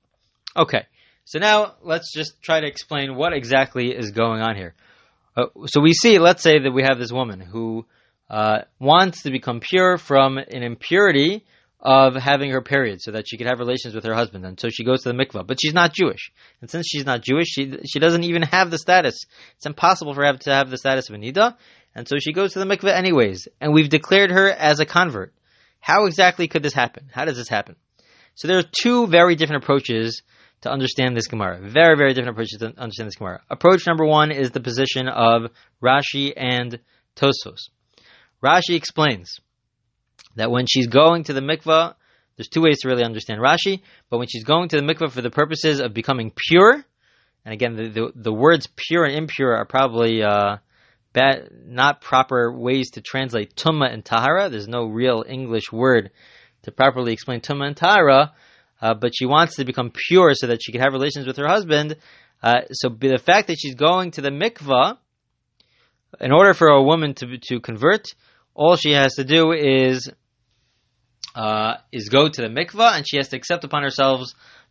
Okay. 0.55 0.85
So 1.25 1.39
now 1.39 1.75
let's 1.81 2.13
just 2.13 2.41
try 2.41 2.59
to 2.59 2.67
explain 2.67 3.15
what 3.15 3.33
exactly 3.33 3.91
is 3.91 4.11
going 4.11 4.41
on 4.41 4.55
here. 4.55 4.75
Uh, 5.35 5.45
so 5.65 5.81
we 5.81 5.93
see, 5.93 6.19
let's 6.19 6.43
say 6.43 6.59
that 6.59 6.71
we 6.71 6.83
have 6.83 6.99
this 6.99 7.11
woman 7.11 7.39
who 7.39 7.85
uh, 8.29 8.59
wants 8.79 9.23
to 9.23 9.31
become 9.31 9.59
pure 9.59 9.97
from 9.97 10.37
an 10.37 10.63
impurity 10.63 11.45
of 11.79 12.15
having 12.15 12.51
her 12.51 12.61
period 12.61 13.01
so 13.01 13.11
that 13.11 13.25
she 13.27 13.37
could 13.37 13.47
have 13.47 13.59
relations 13.59 13.93
with 13.93 14.05
her 14.05 14.13
husband. 14.13 14.45
And 14.45 14.59
so 14.59 14.69
she 14.69 14.85
goes 14.85 15.03
to 15.03 15.11
the 15.11 15.15
mikvah, 15.15 15.45
but 15.45 15.59
she's 15.61 15.73
not 15.73 15.93
Jewish. 15.93 16.31
And 16.61 16.69
since 16.69 16.87
she's 16.87 17.05
not 17.05 17.21
Jewish, 17.21 17.47
she, 17.47 17.77
she 17.85 17.99
doesn't 17.99 18.23
even 18.23 18.41
have 18.43 18.71
the 18.71 18.77
status. 18.77 19.25
It's 19.57 19.65
impossible 19.65 20.13
for 20.13 20.25
her 20.25 20.33
to 20.33 20.53
have 20.53 20.69
the 20.69 20.77
status 20.77 21.09
of 21.09 21.15
a 21.15 21.17
nida. 21.17 21.55
And 21.93 22.07
so 22.07 22.17
she 22.19 22.31
goes 22.31 22.53
to 22.53 22.59
the 22.59 22.65
mikvah 22.65 22.95
anyways. 22.95 23.47
And 23.59 23.73
we've 23.73 23.89
declared 23.89 24.31
her 24.31 24.49
as 24.49 24.79
a 24.79 24.85
convert. 24.85 25.33
How 25.79 26.05
exactly 26.05 26.47
could 26.47 26.63
this 26.63 26.73
happen? 26.73 27.09
How 27.11 27.25
does 27.25 27.37
this 27.37 27.49
happen? 27.49 27.75
So 28.35 28.47
there 28.47 28.57
are 28.57 28.63
two 28.81 29.07
very 29.07 29.35
different 29.35 29.63
approaches 29.63 30.21
to 30.63 30.71
understand 30.71 31.15
this 31.15 31.27
Gemara. 31.27 31.59
Very, 31.61 31.95
very 31.95 32.13
different 32.13 32.31
approaches 32.31 32.57
to 32.59 32.73
understand 32.77 33.07
this 33.07 33.15
Gemara. 33.15 33.41
Approach 33.49 33.87
number 33.87 34.05
one 34.05 34.31
is 34.31 34.51
the 34.51 34.59
position 34.59 35.07
of 35.07 35.51
Rashi 35.81 36.33
and 36.35 36.79
Tosfos. 37.15 37.69
Rashi 38.43 38.75
explains 38.75 39.39
that 40.35 40.51
when 40.51 40.65
she's 40.67 40.87
going 40.87 41.25
to 41.25 41.33
the 41.33 41.41
mikvah, 41.41 41.95
there's 42.35 42.49
two 42.49 42.61
ways 42.61 42.79
to 42.81 42.89
really 42.89 43.03
understand 43.03 43.39
Rashi, 43.39 43.81
but 44.09 44.17
when 44.17 44.27
she's 44.27 44.43
going 44.43 44.69
to 44.69 44.77
the 44.77 44.83
mikvah 44.83 45.11
for 45.11 45.21
the 45.21 45.29
purposes 45.29 45.79
of 45.79 45.93
becoming 45.93 46.31
pure, 46.35 46.83
and 47.45 47.53
again, 47.53 47.75
the, 47.75 47.89
the, 47.89 48.11
the 48.15 48.33
words 48.33 48.67
pure 48.75 49.05
and 49.05 49.15
impure 49.15 49.55
are 49.55 49.65
probably 49.65 50.23
uh, 50.23 50.57
bad, 51.13 51.49
not 51.65 52.01
proper 52.01 52.51
ways 52.57 52.91
to 52.91 53.01
translate 53.01 53.55
tumma 53.55 53.93
and 53.93 54.03
tahara. 54.03 54.49
There's 54.49 54.67
no 54.67 54.85
real 54.85 55.23
English 55.27 55.71
word 55.71 56.11
to 56.63 56.71
properly 56.71 57.13
explain 57.13 57.41
tumma 57.41 57.67
and 57.67 57.77
tahara, 57.77 58.33
uh, 58.83 58.93
but 58.93 59.13
she 59.15 59.25
wants 59.25 59.55
to 59.55 59.63
become 59.63 59.91
pure 59.91 60.33
so 60.33 60.47
that 60.47 60.61
she 60.61 60.73
can 60.73 60.81
have 60.81 60.91
relations 60.91 61.25
with 61.25 61.37
her 61.37 61.47
husband. 61.47 61.95
Uh, 62.43 62.63
so 62.73 62.89
the 62.89 63.17
fact 63.17 63.47
that 63.47 63.57
she's 63.57 63.75
going 63.75 64.11
to 64.11 64.21
the 64.21 64.29
mikvah, 64.29 64.97
in 66.19 66.33
order 66.33 66.53
for 66.53 66.67
a 66.67 66.83
woman 66.83 67.13
to 67.13 67.37
to 67.37 67.61
convert, 67.61 68.07
all 68.53 68.75
she 68.75 68.91
has 68.91 69.13
to 69.13 69.23
do 69.23 69.53
is 69.53 70.11
uh, 71.33 71.75
is 71.93 72.09
go 72.09 72.27
to 72.27 72.41
the 72.41 72.49
mikvah, 72.49 72.97
and 72.97 73.07
she 73.07 73.15
has 73.15 73.29
to 73.29 73.37
accept 73.37 73.63
upon 73.63 73.83
herself 73.83 74.21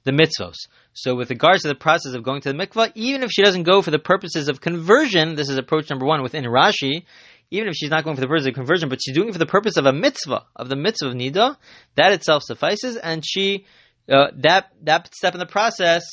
the 0.04 0.12
mitzvos. 0.12 0.56
So, 0.92 1.14
with 1.14 1.30
regards 1.30 1.62
to 1.62 1.68
the 1.68 1.74
process 1.74 2.12
of 2.12 2.22
going 2.22 2.42
to 2.42 2.52
the 2.52 2.58
mikvah, 2.58 2.92
even 2.94 3.22
if 3.22 3.30
she 3.30 3.42
doesn't 3.42 3.62
go 3.62 3.80
for 3.80 3.90
the 3.90 3.98
purposes 3.98 4.50
of 4.50 4.60
conversion, 4.60 5.36
this 5.36 5.48
is 5.48 5.56
approach 5.56 5.88
number 5.88 6.04
one 6.04 6.22
within 6.22 6.44
Rashi. 6.44 7.04
Even 7.50 7.68
if 7.68 7.74
she's 7.74 7.90
not 7.90 8.04
going 8.04 8.16
for 8.16 8.22
the 8.22 8.28
purpose 8.28 8.46
of 8.46 8.54
conversion, 8.54 8.88
but 8.88 8.98
she's 9.02 9.14
doing 9.14 9.28
it 9.28 9.32
for 9.32 9.38
the 9.38 9.46
purpose 9.46 9.76
of 9.76 9.84
a 9.84 9.92
mitzvah, 9.92 10.44
of 10.56 10.70
the 10.70 10.76
mitzvah 10.76 11.08
of 11.08 11.14
nida, 11.14 11.56
that 11.96 12.12
itself 12.12 12.42
suffices, 12.42 12.96
and 12.96 13.22
she 13.26 13.66
uh, 14.08 14.28
that 14.38 14.72
that 14.82 15.14
step 15.14 15.34
in 15.34 15.40
the 15.40 15.46
process 15.46 16.04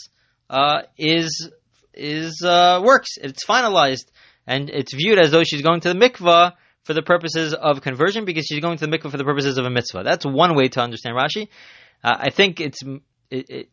uh, 0.50 0.84
is 0.98 1.50
is 1.94 2.42
uh, 2.44 2.82
works. 2.84 3.10
It's 3.18 3.46
finalized, 3.46 4.06
and 4.48 4.70
it's 4.70 4.94
viewed 4.94 5.20
as 5.20 5.32
though 5.32 5.44
she's 5.44 5.62
going 5.62 5.82
to 5.82 5.94
the 5.94 6.00
mikvah 6.00 6.54
for 6.84 6.94
the 6.94 7.02
purposes 7.02 7.54
of 7.54 7.82
conversion 7.82 8.26
because 8.26 8.46
she's 8.46 8.60
going 8.60 8.78
to 8.78 8.88
the 8.88 8.98
mikvah 8.98 9.12
for 9.12 9.18
the 9.18 9.24
purposes 9.24 9.58
of 9.58 9.66
a 9.66 9.70
mitzvah. 9.70 10.04
That's 10.04 10.26
one 10.26 10.56
way 10.56 10.70
to 10.70 10.82
understand 10.82 11.16
Rashi. 11.16 11.48
Uh, 12.04 12.16
I 12.20 12.30
think 12.30 12.60
it's 12.62 12.82
it, 13.30 13.50
it, 13.50 13.70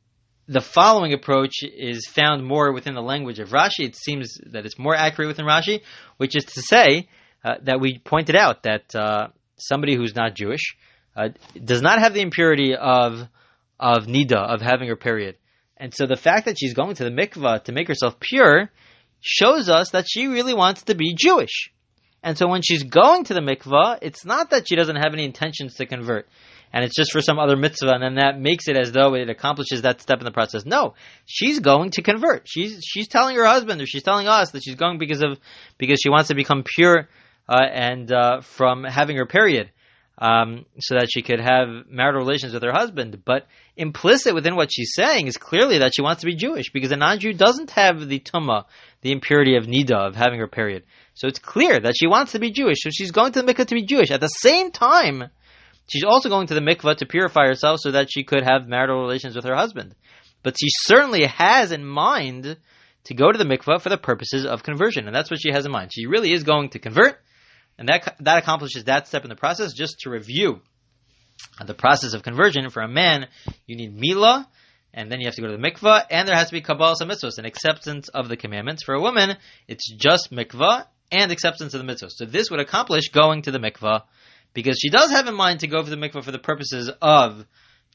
the 0.48 0.60
following 0.60 1.12
approach 1.12 1.62
is 1.62 2.06
found 2.06 2.44
more 2.44 2.72
within 2.72 2.94
the 2.94 3.02
language 3.02 3.38
of 3.38 3.50
Rashi. 3.50 3.80
It 3.80 3.96
seems 3.96 4.38
that 4.52 4.64
it's 4.64 4.78
more 4.78 4.94
accurate 4.94 5.28
within 5.28 5.44
Rashi, 5.44 5.82
which 6.16 6.36
is 6.36 6.44
to 6.44 6.62
say 6.62 7.08
uh, 7.44 7.56
that 7.62 7.80
we 7.80 7.98
pointed 7.98 8.36
out 8.36 8.62
that 8.62 8.94
uh, 8.94 9.28
somebody 9.56 9.94
who's 9.94 10.14
not 10.14 10.34
Jewish 10.34 10.76
does 11.64 11.80
not 11.80 11.98
have 11.98 12.12
the 12.12 12.20
impurity 12.20 12.74
of 12.76 13.26
of 13.78 14.06
nida 14.06 14.36
of 14.36 14.60
having 14.60 14.88
her 14.88 14.96
period, 14.96 15.36
and 15.76 15.94
so 15.94 16.06
the 16.06 16.16
fact 16.16 16.46
that 16.46 16.58
she's 16.58 16.74
going 16.74 16.94
to 16.96 17.04
the 17.04 17.10
mikvah 17.10 17.64
to 17.64 17.72
make 17.72 17.88
herself 17.88 18.18
pure 18.20 18.70
shows 19.20 19.68
us 19.68 19.90
that 19.90 20.06
she 20.08 20.26
really 20.26 20.54
wants 20.54 20.84
to 20.84 20.94
be 20.94 21.14
Jewish. 21.14 21.70
And 22.22 22.36
so 22.36 22.48
when 22.48 22.62
she's 22.62 22.82
going 22.82 23.24
to 23.24 23.34
the 23.34 23.40
mikvah, 23.40 23.98
it's 24.02 24.24
not 24.24 24.50
that 24.50 24.68
she 24.68 24.76
doesn't 24.76 24.96
have 24.96 25.12
any 25.12 25.24
intentions 25.24 25.74
to 25.74 25.86
convert 25.86 26.28
and 26.72 26.84
it's 26.84 26.94
just 26.94 27.12
for 27.12 27.20
some 27.20 27.38
other 27.38 27.56
mitzvah, 27.56 27.92
and 27.92 28.02
then 28.02 28.14
that 28.16 28.38
makes 28.38 28.68
it 28.68 28.76
as 28.76 28.92
though 28.92 29.14
it 29.14 29.30
accomplishes 29.30 29.82
that 29.82 30.00
step 30.02 30.18
in 30.18 30.24
the 30.24 30.30
process. 30.30 30.66
No, 30.66 30.94
she's 31.24 31.60
going 31.60 31.90
to 31.92 32.02
convert. 32.02 32.46
She's 32.46 32.82
she's 32.84 33.08
telling 33.08 33.36
her 33.36 33.46
husband, 33.46 33.80
or 33.80 33.86
she's 33.86 34.02
telling 34.02 34.28
us 34.28 34.50
that 34.50 34.62
she's 34.64 34.74
going 34.74 34.98
because 34.98 35.22
of 35.22 35.38
because 35.78 36.00
she 36.02 36.10
wants 36.10 36.28
to 36.28 36.34
become 36.34 36.64
pure 36.64 37.08
uh, 37.48 37.62
and 37.62 38.12
uh, 38.12 38.40
from 38.40 38.84
having 38.84 39.16
her 39.16 39.26
period, 39.26 39.70
um, 40.18 40.64
so 40.78 40.94
that 40.94 41.08
she 41.10 41.22
could 41.22 41.40
have 41.40 41.68
marital 41.88 42.20
relations 42.20 42.52
with 42.52 42.62
her 42.62 42.72
husband. 42.72 43.22
But 43.24 43.46
implicit 43.76 44.34
within 44.34 44.56
what 44.56 44.70
she's 44.72 44.92
saying 44.94 45.26
is 45.26 45.36
clearly 45.36 45.78
that 45.78 45.92
she 45.94 46.02
wants 46.02 46.20
to 46.20 46.26
be 46.26 46.34
Jewish 46.34 46.70
because 46.72 46.92
a 46.92 46.96
non-Jew 46.96 47.34
doesn't 47.34 47.70
have 47.72 48.08
the 48.08 48.20
tumah, 48.20 48.64
the 49.02 49.12
impurity 49.12 49.56
of 49.56 49.64
nida 49.64 50.08
of 50.08 50.16
having 50.16 50.40
her 50.40 50.48
period. 50.48 50.84
So 51.14 51.28
it's 51.28 51.38
clear 51.38 51.78
that 51.78 51.94
she 51.98 52.06
wants 52.06 52.32
to 52.32 52.38
be 52.38 52.50
Jewish. 52.50 52.78
So 52.80 52.90
she's 52.90 53.10
going 53.10 53.32
to 53.32 53.42
the 53.42 53.52
mikvah 53.52 53.66
to 53.66 53.74
be 53.74 53.84
Jewish. 53.84 54.10
At 54.10 54.20
the 54.20 54.28
same 54.28 54.70
time 54.70 55.30
She's 55.88 56.04
also 56.04 56.28
going 56.28 56.48
to 56.48 56.54
the 56.54 56.60
mikvah 56.60 56.96
to 56.96 57.06
purify 57.06 57.46
herself 57.46 57.80
so 57.80 57.92
that 57.92 58.08
she 58.10 58.24
could 58.24 58.42
have 58.42 58.66
marital 58.66 59.00
relations 59.00 59.36
with 59.36 59.44
her 59.44 59.54
husband. 59.54 59.94
But 60.42 60.56
she 60.58 60.68
certainly 60.70 61.24
has 61.26 61.72
in 61.72 61.84
mind 61.84 62.56
to 63.04 63.14
go 63.14 63.30
to 63.30 63.38
the 63.38 63.44
mikvah 63.44 63.80
for 63.80 63.88
the 63.88 63.98
purposes 63.98 64.44
of 64.44 64.64
conversion, 64.64 65.06
and 65.06 65.14
that's 65.14 65.30
what 65.30 65.40
she 65.40 65.52
has 65.52 65.64
in 65.64 65.72
mind. 65.72 65.92
She 65.92 66.06
really 66.06 66.32
is 66.32 66.42
going 66.42 66.70
to 66.70 66.80
convert, 66.80 67.20
and 67.78 67.88
that 67.88 68.16
that 68.20 68.38
accomplishes 68.38 68.84
that 68.84 69.08
step 69.08 69.24
in 69.24 69.28
the 69.28 69.36
process. 69.36 69.72
Just 69.72 70.00
to 70.00 70.10
review 70.10 70.60
the 71.64 71.74
process 71.74 72.14
of 72.14 72.22
conversion 72.22 72.68
for 72.70 72.82
a 72.82 72.88
man, 72.88 73.26
you 73.66 73.76
need 73.76 73.96
milah, 73.96 74.46
and 74.94 75.10
then 75.10 75.20
you 75.20 75.26
have 75.26 75.34
to 75.34 75.42
go 75.42 75.48
to 75.48 75.56
the 75.56 75.62
mikvah, 75.62 76.04
and 76.10 76.26
there 76.26 76.36
has 76.36 76.48
to 76.48 76.52
be 76.52 76.60
kabbalah 76.60 76.96
mitzvahs, 77.02 77.38
an 77.38 77.44
acceptance 77.44 78.08
of 78.08 78.28
the 78.28 78.36
commandments. 78.36 78.82
For 78.82 78.94
a 78.94 79.00
woman, 79.00 79.36
it's 79.68 79.90
just 79.92 80.32
mikvah 80.32 80.86
and 81.12 81.30
acceptance 81.30 81.74
of 81.74 81.84
the 81.84 81.92
mitzvahs. 81.92 82.12
So 82.12 82.24
this 82.24 82.50
would 82.50 82.60
accomplish 82.60 83.10
going 83.10 83.42
to 83.42 83.50
the 83.50 83.58
mikvah 83.58 84.02
because 84.54 84.78
she 84.80 84.90
does 84.90 85.10
have 85.10 85.26
in 85.26 85.34
mind 85.34 85.60
to 85.60 85.66
go 85.66 85.82
for 85.82 85.90
the 85.90 85.96
mikvah 85.96 86.24
for 86.24 86.32
the 86.32 86.38
purposes 86.38 86.90
of 87.02 87.44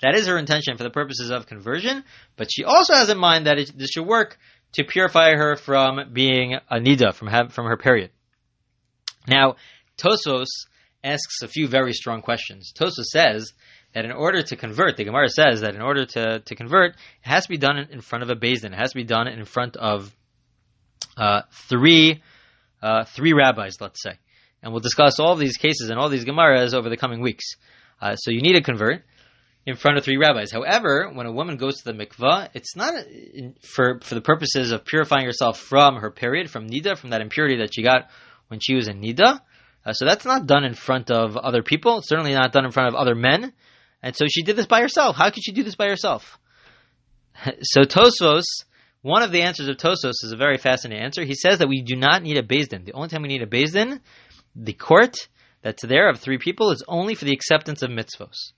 that 0.02 0.16
is 0.16 0.28
her 0.28 0.38
intention 0.38 0.78
for 0.78 0.84
the 0.84 0.90
purposes 0.90 1.30
of 1.30 1.46
conversion, 1.46 2.04
but 2.36 2.52
she 2.52 2.64
also 2.64 2.94
has 2.94 3.10
in 3.10 3.20
mind 3.20 3.46
that 3.46 3.60
it, 3.60 3.72
this 3.78 3.90
should 3.92 4.06
work 4.08 4.38
to 4.74 4.84
purify 4.84 5.36
her 5.36 5.56
from 5.56 6.12
being 6.14 6.56
a 6.56 6.78
nida 6.78 7.14
from 7.14 7.30
from 7.50 7.66
her 7.66 7.78
period. 7.78 8.10
Now, 9.28 9.56
Tosfos 9.98 10.48
asks 11.04 11.42
a 11.42 11.48
few 11.48 11.68
very 11.68 11.94
strong 11.94 12.22
questions. 12.22 12.72
Tosfos 12.78 13.06
says 13.12 13.54
that 13.94 14.06
in 14.06 14.12
order 14.12 14.42
to 14.42 14.56
convert, 14.56 14.98
the 14.98 15.04
Gemara 15.04 15.30
says 15.30 15.62
that 15.62 15.76
in 15.76 15.82
order 15.82 16.06
to, 16.06 16.40
to 16.40 16.56
convert, 16.56 16.92
it 16.92 16.98
has 17.22 17.44
to 17.44 17.50
be 17.50 17.58
done 17.58 17.78
in 17.78 18.02
front 18.02 18.24
of 18.24 18.30
a 18.30 18.36
Din. 18.36 18.74
It 18.74 18.78
has 18.78 18.92
to 18.92 18.98
be 18.98 19.04
done 19.04 19.28
in 19.28 19.46
front 19.46 19.76
of 19.78 20.16
uh, 21.18 21.42
three 21.70 22.22
uh, 22.82 23.04
three 23.04 23.34
rabbis, 23.34 23.80
let's 23.80 24.02
say 24.02 24.18
and 24.62 24.72
we'll 24.72 24.82
discuss 24.82 25.20
all 25.20 25.36
these 25.36 25.58
cases 25.58 25.90
and 25.90 26.00
all 26.00 26.10
these 26.10 26.26
Gemaras 26.26 26.74
over 26.74 26.90
the 26.90 26.98
coming 26.98 27.22
weeks. 27.22 27.56
Uh, 28.02 28.16
so 28.16 28.32
you 28.32 28.42
need 28.42 28.54
to 28.54 28.62
convert 28.62 29.04
in 29.66 29.76
front 29.76 29.98
of 29.98 30.04
three 30.04 30.18
rabbis. 30.18 30.52
However, 30.52 31.10
when 31.14 31.26
a 31.26 31.32
woman 31.32 31.58
goes 31.58 31.82
to 31.82 31.92
the 31.92 31.94
mikvah, 31.94 32.50
it's 32.54 32.76
not 32.76 32.94
in, 33.06 33.56
for 33.62 34.00
for 34.02 34.16
the 34.16 34.22
purposes 34.22 34.72
of 34.72 34.86
purifying 34.86 35.26
herself 35.26 35.60
from 35.60 35.98
her 35.98 36.12
period, 36.12 36.50
from 36.50 36.68
nida, 36.68 36.98
from 36.98 37.12
that 37.12 37.22
impurity 37.22 37.58
that 37.58 37.74
she 37.74 37.84
got 37.84 38.10
when 38.52 38.60
she 38.60 38.76
was 38.76 38.88
in 38.88 39.02
nida. 39.02 39.40
Uh, 39.84 39.94
so 39.94 40.06
that's 40.06 40.26
not 40.26 40.46
done 40.46 40.64
in 40.64 40.76
front 40.76 41.10
of 41.10 41.36
other 41.38 41.64
people. 41.64 41.98
It's 41.98 42.10
certainly 42.10 42.34
not 42.34 42.52
done 42.52 42.66
in 42.66 42.72
front 42.72 42.90
of 42.90 42.96
other 42.96 43.16
men. 43.16 43.54
And 44.04 44.16
so 44.16 44.26
she 44.28 44.44
did 44.44 44.56
this 44.56 44.68
by 44.68 44.82
herself. 44.82 45.16
How 45.16 45.32
could 45.32 45.44
she 45.44 45.54
do 45.54 45.64
this 45.64 45.76
by 45.76 45.88
herself? 45.88 46.38
so 47.62 47.82
Tosfos, 47.82 48.44
one 49.02 49.24
of 49.24 49.32
the 49.32 49.42
answers 49.42 49.68
of 49.68 49.78
Tosfos 49.78 50.24
is 50.24 50.32
a 50.32 50.38
very 50.38 50.58
fascinating 50.58 51.04
answer. 51.04 51.24
He 51.24 51.34
says 51.34 51.60
that 51.60 51.70
we 51.70 51.82
do 51.82 51.96
not 51.96 52.22
need 52.22 52.38
a 52.38 52.44
Din. 52.44 52.84
The 52.84 52.94
only 52.94 53.08
time 53.08 53.24
we 53.24 53.30
need 53.30 53.42
a 53.42 53.48
Din 53.48 54.02
the 54.56 54.74
court 54.74 55.16
that's 55.62 55.86
there 55.86 56.10
of 56.10 56.20
three 56.20 56.38
people 56.38 56.72
is 56.72 56.84
only 56.88 57.16
for 57.16 57.26
the 57.26 57.34
acceptance 57.34 57.82
of 57.82 57.90
mitzvos. 57.90 58.52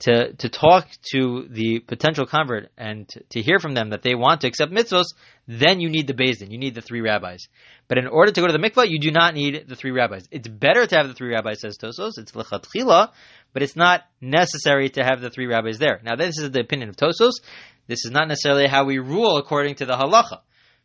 To, 0.00 0.34
to 0.34 0.50
talk 0.50 0.88
to 1.12 1.46
the 1.48 1.78
potential 1.78 2.26
convert 2.26 2.70
and 2.76 3.08
to, 3.08 3.22
to 3.30 3.40
hear 3.40 3.58
from 3.58 3.72
them 3.72 3.90
that 3.90 4.02
they 4.02 4.14
want 4.14 4.42
to 4.42 4.46
accept 4.46 4.70
mitzvos, 4.70 5.06
then 5.48 5.80
you 5.80 5.88
need 5.88 6.06
the 6.06 6.12
Din. 6.12 6.50
You 6.50 6.58
need 6.58 6.74
the 6.74 6.82
three 6.82 7.00
rabbis. 7.00 7.48
But 7.88 7.96
in 7.96 8.06
order 8.06 8.30
to 8.30 8.40
go 8.42 8.46
to 8.46 8.52
the 8.52 8.58
mikvah, 8.58 8.90
you 8.90 8.98
do 8.98 9.10
not 9.10 9.32
need 9.32 9.64
the 9.66 9.74
three 9.74 9.92
rabbis. 9.92 10.28
It's 10.30 10.48
better 10.48 10.86
to 10.86 10.96
have 10.96 11.08
the 11.08 11.14
three 11.14 11.32
rabbis, 11.32 11.60
says 11.60 11.78
Tosfos. 11.78 12.18
It's 12.18 12.32
lechatchila, 12.32 13.10
but 13.54 13.62
it's 13.62 13.74
not 13.74 14.02
necessary 14.20 14.90
to 14.90 15.02
have 15.02 15.22
the 15.22 15.30
three 15.30 15.46
rabbis 15.46 15.78
there. 15.78 16.00
Now, 16.04 16.14
this 16.14 16.36
is 16.38 16.50
the 16.50 16.60
opinion 16.60 16.90
of 16.90 16.96
Tosfos. 16.96 17.40
This 17.86 18.04
is 18.04 18.10
not 18.10 18.28
necessarily 18.28 18.66
how 18.66 18.84
we 18.84 18.98
rule 18.98 19.38
according 19.38 19.76
to 19.76 19.86
the 19.86 19.94
halacha. 19.94 20.40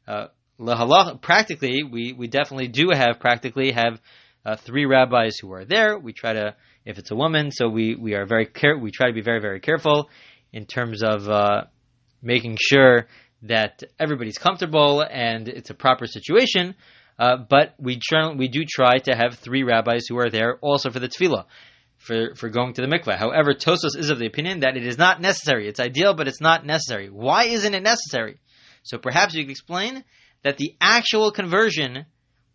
Uh, 0.07 0.27
halacha 0.59 1.21
practically, 1.21 1.83
we, 1.83 2.13
we 2.13 2.27
definitely 2.27 2.67
do 2.67 2.91
have 2.93 3.19
practically 3.19 3.71
have 3.71 3.99
uh, 4.45 4.55
three 4.55 4.85
rabbis 4.85 5.37
who 5.41 5.51
are 5.53 5.65
there. 5.65 5.97
We 5.97 6.13
try 6.13 6.33
to, 6.33 6.55
if 6.85 6.97
it's 6.97 7.11
a 7.11 7.15
woman, 7.15 7.51
so 7.51 7.69
we, 7.69 7.95
we 7.95 8.15
are 8.15 8.25
very 8.25 8.45
care, 8.45 8.77
we 8.77 8.91
try 8.91 9.07
to 9.07 9.13
be 9.13 9.21
very, 9.21 9.39
very 9.39 9.59
careful 9.59 10.09
in 10.51 10.65
terms 10.65 11.03
of 11.03 11.29
uh, 11.29 11.63
making 12.21 12.57
sure 12.59 13.07
that 13.43 13.83
everybody's 13.99 14.37
comfortable 14.37 15.01
and 15.01 15.47
it's 15.47 15.69
a 15.69 15.73
proper 15.73 16.05
situation. 16.05 16.75
Uh, 17.17 17.37
but 17.37 17.75
we 17.79 17.99
try, 17.99 18.33
we 18.33 18.47
do 18.47 18.63
try 18.65 18.97
to 18.97 19.15
have 19.15 19.35
three 19.35 19.63
rabbis 19.63 20.05
who 20.07 20.17
are 20.17 20.29
there 20.29 20.57
also 20.61 20.89
for 20.89 20.99
the 20.99 21.07
tevilah, 21.07 21.45
for, 21.97 22.33
for 22.35 22.49
going 22.49 22.73
to 22.73 22.81
the 22.81 22.87
mikveh. 22.87 23.15
However, 23.15 23.53
Tosfos 23.53 23.95
is 23.95 24.09
of 24.09 24.17
the 24.17 24.25
opinion 24.25 24.61
that 24.61 24.75
it 24.75 24.85
is 24.85 24.97
not 24.97 25.21
necessary. 25.21 25.67
It's 25.67 25.79
ideal, 25.79 26.15
but 26.15 26.27
it's 26.27 26.41
not 26.41 26.65
necessary. 26.65 27.09
Why 27.09 27.45
isn't 27.45 27.75
it 27.75 27.83
necessary? 27.83 28.39
So 28.83 28.97
perhaps 28.97 29.35
you 29.35 29.43
could 29.43 29.51
explain 29.51 30.03
that 30.43 30.57
the 30.57 30.75
actual 30.81 31.31
conversion 31.31 32.05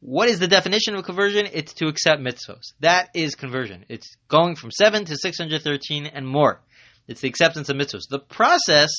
what 0.00 0.28
is 0.28 0.38
the 0.38 0.48
definition 0.48 0.94
of 0.94 1.04
conversion? 1.04 1.48
It's 1.52 1.72
to 1.74 1.88
accept 1.88 2.20
mitzvos. 2.20 2.74
That 2.80 3.10
is 3.14 3.34
conversion. 3.34 3.84
It's 3.88 4.16
going 4.28 4.56
from 4.56 4.70
7 4.70 5.04
to 5.06 5.16
613 5.16 6.06
and 6.06 6.26
more. 6.26 6.60
It's 7.08 7.20
the 7.20 7.28
acceptance 7.28 7.68
of 7.68 7.76
mitzvos. 7.76 8.08
The 8.08 8.18
process 8.18 8.90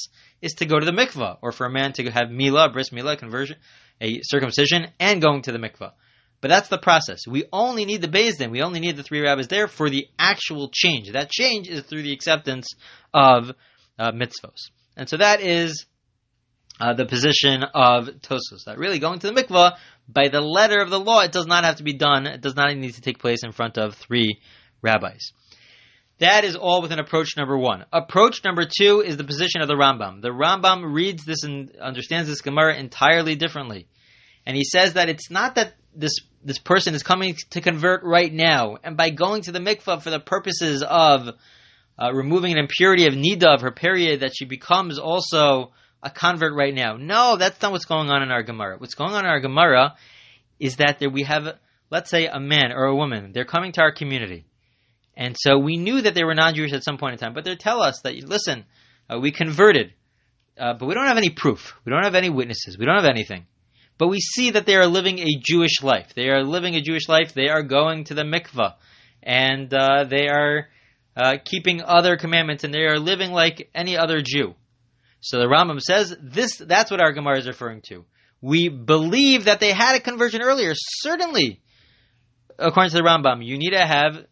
is 0.42 0.54
to 0.54 0.66
go 0.66 0.80
to 0.80 0.86
the 0.86 0.92
mikvah, 0.92 1.38
or 1.42 1.52
for 1.52 1.66
a 1.66 1.72
man 1.72 1.94
to 1.94 2.04
have 2.12 2.30
milah, 2.30 2.72
bris 2.72 2.90
milah, 2.90 3.18
conversion, 3.18 3.58
a 4.02 4.22
circumcision, 4.24 4.88
and 5.00 5.22
going 5.22 5.42
to 5.44 5.52
the 5.52 5.60
mikvah. 5.60 5.92
But 6.40 6.50
that's 6.50 6.70
the 6.70 6.78
process. 6.78 7.22
We 7.28 7.46
only 7.52 7.86
need 7.86 8.02
the 8.02 8.08
Beis 8.08 8.38
Din. 8.38 8.52
We 8.52 8.62
only 8.62 8.80
need 8.80 8.96
the 8.96 9.04
three 9.04 9.22
rabbis 9.22 9.48
there 9.48 9.68
for 9.68 9.90
the 9.90 10.08
actual 10.20 10.70
change. 10.72 11.12
That 11.12 11.32
change 11.32 11.68
is 11.68 11.82
through 11.82 12.04
the 12.04 12.14
acceptance 12.14 12.68
of 13.14 13.52
uh, 13.98 14.12
mitzvos. 14.12 14.70
And 14.96 15.10
so 15.10 15.18
that 15.18 15.42
is 15.42 15.86
uh, 16.80 16.94
the 16.94 17.06
position 17.06 17.64
of 17.64 18.08
Tosfos. 18.22 18.66
That 18.66 18.78
really 18.78 19.00
going 19.00 19.20
to 19.20 19.32
the 19.32 19.42
mikvah 19.42 19.78
by 20.08 20.30
the 20.30 20.42
letter 20.42 20.80
of 20.82 20.90
the 20.90 21.00
law, 21.00 21.22
it 21.22 21.32
does 21.32 21.48
not 21.48 21.64
have 21.64 21.78
to 21.78 21.84
be 21.84 21.94
done. 21.94 22.28
It 22.28 22.42
does 22.42 22.56
not 22.56 22.76
need 22.76 22.94
to 22.94 23.02
take 23.02 23.20
place 23.20 23.44
in 23.44 23.52
front 23.52 23.78
of 23.78 23.96
three 23.96 24.40
rabbis. 24.82 25.32
That 26.20 26.44
is 26.44 26.56
all 26.56 26.82
within 26.82 27.00
approach 27.00 27.38
number 27.38 27.58
one. 27.58 27.86
Approach 27.94 28.44
number 28.44 28.66
two 28.66 29.02
is 29.02 29.18
the 29.18 29.24
position 29.24 29.62
of 29.62 29.68
the 29.68 29.76
Rambam. 29.76 30.22
The 30.22 30.30
Rambam 30.30 30.94
reads 30.94 31.26
this 31.26 31.44
and 31.44 31.76
understands 31.76 32.28
this 32.28 32.42
Gemara 32.42 32.76
entirely 32.76 33.36
differently. 33.36 33.88
And 34.46 34.56
he 34.56 34.64
says 34.64 34.94
that 34.94 35.10
it's 35.10 35.30
not 35.30 35.56
that 35.56 35.74
this 35.94 36.16
this 36.44 36.60
person 36.60 36.96
is 36.96 37.04
coming 37.04 37.36
to 37.50 37.62
convert 37.62 38.04
right 38.04 38.32
now, 38.32 38.78
and 38.82 38.96
by 38.96 39.10
going 39.10 39.42
to 39.44 39.52
the 39.52 39.60
mikvah 39.60 40.02
for 40.02 40.10
the 40.10 40.20
purposes 40.20 40.82
of 40.82 41.28
uh, 42.00 42.14
removing 42.14 42.54
an 42.54 42.60
impurity 42.60 43.08
of 43.08 43.16
nida 43.16 43.54
of 43.54 43.62
her 43.62 43.72
period, 43.72 44.22
that 44.22 44.32
she 44.34 44.46
becomes 44.46 44.98
also 44.98 45.74
a 46.02 46.10
convert 46.10 46.54
right 46.54 46.74
now. 46.74 46.98
No, 46.98 47.38
that's 47.38 47.62
not 47.62 47.72
what's 47.72 47.86
going 47.86 48.10
on 48.10 48.24
in 48.24 48.32
our 48.32 48.44
Gemara. 48.44 48.78
What's 48.78 48.96
going 48.96 49.14
on 49.14 49.26
in 49.26 49.30
our 49.30 49.40
Gemara 49.40 49.96
is 50.60 50.78
that 50.78 51.00
there 51.00 51.10
we 51.10 51.24
have, 51.24 51.58
let's 51.90 52.10
say, 52.10 52.28
a 52.28 52.40
man 52.40 52.72
or 52.72 52.86
a 52.86 52.96
woman. 52.96 53.32
They're 53.34 53.46
coming 53.46 53.72
to 53.74 53.82
our 53.82 53.92
community, 53.92 54.46
and 55.16 55.36
so 55.38 55.58
we 55.58 55.78
knew 55.78 56.02
that 56.02 56.14
they 56.14 56.24
were 56.24 56.36
non-Jewish 56.36 56.74
at 56.74 56.84
some 56.84 56.98
point 56.98 57.14
in 57.14 57.20
time. 57.20 57.34
But 57.34 57.44
they 57.44 57.56
tell 57.56 57.82
us 57.82 58.02
that, 58.04 58.16
listen, 58.24 58.66
uh, 59.10 59.20
we 59.20 59.32
converted, 59.32 59.94
uh, 60.60 60.74
but 60.74 60.86
we 60.86 60.94
don't 60.94 61.08
have 61.08 61.18
any 61.18 61.30
proof. 61.30 61.74
We 61.86 61.92
don't 61.92 62.04
have 62.04 62.16
any 62.16 62.30
witnesses. 62.30 62.78
We 62.78 62.86
don't 62.86 62.98
have 62.98 63.10
anything. 63.10 63.48
But 63.98 64.10
we 64.10 64.20
see 64.20 64.52
that 64.52 64.68
they 64.68 64.76
are 64.76 64.86
living 64.86 65.18
a 65.18 65.42
Jewish 65.42 65.82
life. 65.82 66.14
They 66.16 66.30
are 66.30 66.44
living 66.44 66.76
a 66.76 66.82
Jewish 66.82 67.10
life. 67.10 67.34
They 67.34 67.50
are 67.50 67.64
going 67.64 68.04
to 68.06 68.14
the 68.14 68.22
mikvah, 68.24 68.76
and 69.24 69.74
uh, 69.74 70.04
they 70.04 70.28
are 70.28 70.68
uh, 71.16 71.38
keeping 71.44 71.82
other 71.82 72.16
commandments, 72.16 72.64
and 72.64 72.72
they 72.72 72.86
are 72.86 73.00
living 73.00 73.32
like 73.32 73.70
any 73.74 73.98
other 73.98 74.22
Jew. 74.22 74.54
So 75.28 75.40
the 75.40 75.46
Rambam 75.46 75.82
says 75.82 76.16
this. 76.22 76.56
That's 76.58 76.90
what 76.90 77.02
our 77.02 77.12
Gemara 77.12 77.40
is 77.40 77.48
referring 77.48 77.82
to. 77.90 78.06
We 78.42 78.70
believe 78.70 79.46
that 79.46 79.60
they 79.60 79.74
had 79.74 79.96
a 79.96 80.00
conversion 80.00 80.42
earlier. 80.42 80.72
Certainly, 80.74 81.60
according 82.58 82.92
to 82.92 82.98
the 82.98 83.04
Rambam, 83.04 83.46
you 83.46 83.58
need 83.58 83.72
to 83.72 83.86
have 83.86 84.26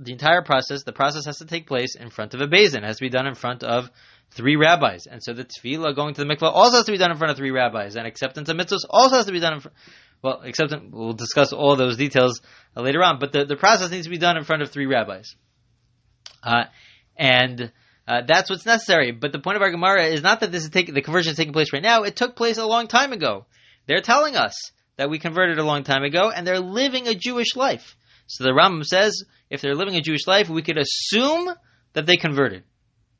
the 0.00 0.10
entire 0.10 0.42
process. 0.42 0.82
The 0.82 0.92
process 0.92 1.26
has 1.26 1.38
to 1.38 1.44
take 1.44 1.68
place 1.68 1.94
in 1.94 2.10
front 2.10 2.34
of 2.34 2.40
a 2.40 2.48
Beis 2.48 2.72
Din. 2.72 2.82
It 2.82 2.86
has 2.88 2.96
to 2.96 3.04
be 3.04 3.10
done 3.10 3.28
in 3.28 3.36
front 3.36 3.62
of 3.62 3.90
three 4.32 4.56
rabbis. 4.56 5.06
And 5.06 5.22
so 5.22 5.34
the 5.34 5.44
tevilah 5.44 5.94
going 5.94 6.14
to 6.14 6.24
the 6.24 6.34
mikvah 6.34 6.50
also 6.52 6.78
has 6.78 6.86
to 6.86 6.92
be 6.92 6.98
done 6.98 7.12
in 7.12 7.16
front 7.16 7.30
of 7.30 7.36
three 7.36 7.52
rabbis. 7.52 7.94
And 7.94 8.04
acceptance 8.04 8.48
of 8.48 8.56
mitzvahs 8.56 8.84
also 8.90 9.16
has 9.16 9.26
to 9.26 9.32
be 9.32 9.40
done 9.40 9.54
in 9.54 9.60
front. 9.60 9.76
Well, 10.20 10.42
acceptance, 10.42 10.90
we'll 10.92 11.12
discuss 11.12 11.52
all 11.52 11.76
those 11.76 11.96
details 11.96 12.40
uh, 12.76 12.82
later 12.82 13.04
on, 13.04 13.20
but 13.20 13.32
the, 13.32 13.44
the 13.44 13.56
process 13.56 13.92
needs 13.92 14.06
to 14.06 14.10
be 14.10 14.18
done 14.18 14.36
in 14.36 14.42
front 14.42 14.62
of 14.62 14.70
three 14.70 14.86
rabbis. 14.86 15.36
Uh, 16.42 16.64
and 17.16 17.72
uh, 18.10 18.22
that's 18.26 18.50
what's 18.50 18.66
necessary. 18.66 19.12
But 19.12 19.30
the 19.30 19.38
point 19.38 19.54
of 19.54 19.62
our 19.62 19.70
Gemara 19.70 20.06
is 20.06 20.20
not 20.20 20.40
that 20.40 20.50
this 20.50 20.64
is 20.64 20.70
taking, 20.70 20.94
the 20.94 21.00
conversion 21.00 21.30
is 21.30 21.36
taking 21.36 21.52
place 21.52 21.72
right 21.72 21.82
now. 21.82 22.02
It 22.02 22.16
took 22.16 22.34
place 22.34 22.58
a 22.58 22.66
long 22.66 22.88
time 22.88 23.12
ago. 23.12 23.46
They're 23.86 24.00
telling 24.00 24.34
us 24.34 24.72
that 24.96 25.08
we 25.08 25.20
converted 25.20 25.58
a 25.60 25.64
long 25.64 25.84
time 25.84 26.02
ago, 26.02 26.28
and 26.28 26.44
they're 26.44 26.58
living 26.58 27.06
a 27.06 27.14
Jewish 27.14 27.54
life. 27.54 27.96
So 28.26 28.42
the 28.42 28.50
Rambam 28.50 28.84
says, 28.84 29.22
if 29.48 29.60
they're 29.60 29.76
living 29.76 29.94
a 29.94 30.00
Jewish 30.00 30.26
life, 30.26 30.48
we 30.48 30.62
could 30.62 30.76
assume 30.76 31.54
that 31.92 32.06
they 32.06 32.16
converted. 32.16 32.64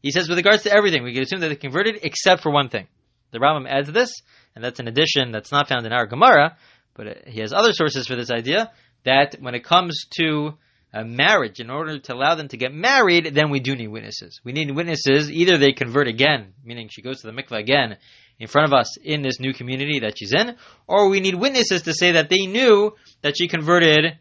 He 0.02 0.10
says, 0.10 0.28
with 0.28 0.38
regards 0.38 0.64
to 0.64 0.72
everything, 0.72 1.04
we 1.04 1.14
could 1.14 1.22
assume 1.22 1.40
that 1.40 1.50
they 1.50 1.56
converted 1.56 2.00
except 2.02 2.42
for 2.42 2.50
one 2.50 2.68
thing. 2.68 2.88
The 3.30 3.38
Rambam 3.38 3.68
adds 3.68 3.92
this, 3.92 4.12
and 4.56 4.64
that's 4.64 4.80
an 4.80 4.88
addition 4.88 5.30
that's 5.30 5.52
not 5.52 5.68
found 5.68 5.86
in 5.86 5.92
our 5.92 6.06
Gemara, 6.06 6.56
but 6.94 7.28
he 7.28 7.40
has 7.42 7.52
other 7.52 7.72
sources 7.72 8.08
for 8.08 8.16
this 8.16 8.32
idea 8.32 8.72
that 9.04 9.36
when 9.38 9.54
it 9.54 9.62
comes 9.62 10.06
to 10.18 10.54
a 10.92 11.04
marriage, 11.04 11.60
in 11.60 11.70
order 11.70 11.98
to 11.98 12.14
allow 12.14 12.34
them 12.34 12.48
to 12.48 12.56
get 12.56 12.74
married, 12.74 13.32
then 13.34 13.50
we 13.50 13.60
do 13.60 13.76
need 13.76 13.88
witnesses. 13.88 14.40
We 14.42 14.52
need 14.52 14.74
witnesses. 14.74 15.30
Either 15.30 15.56
they 15.56 15.72
convert 15.72 16.08
again, 16.08 16.54
meaning 16.64 16.88
she 16.90 17.02
goes 17.02 17.20
to 17.20 17.30
the 17.30 17.32
mikvah 17.32 17.60
again 17.60 17.96
in 18.40 18.48
front 18.48 18.72
of 18.72 18.72
us 18.72 18.96
in 18.96 19.22
this 19.22 19.38
new 19.38 19.52
community 19.52 20.00
that 20.00 20.18
she's 20.18 20.32
in, 20.32 20.56
or 20.88 21.08
we 21.08 21.20
need 21.20 21.34
witnesses 21.34 21.82
to 21.82 21.92
say 21.92 22.12
that 22.12 22.28
they 22.28 22.46
knew 22.46 22.92
that 23.22 23.34
she 23.36 23.46
converted 23.46 24.18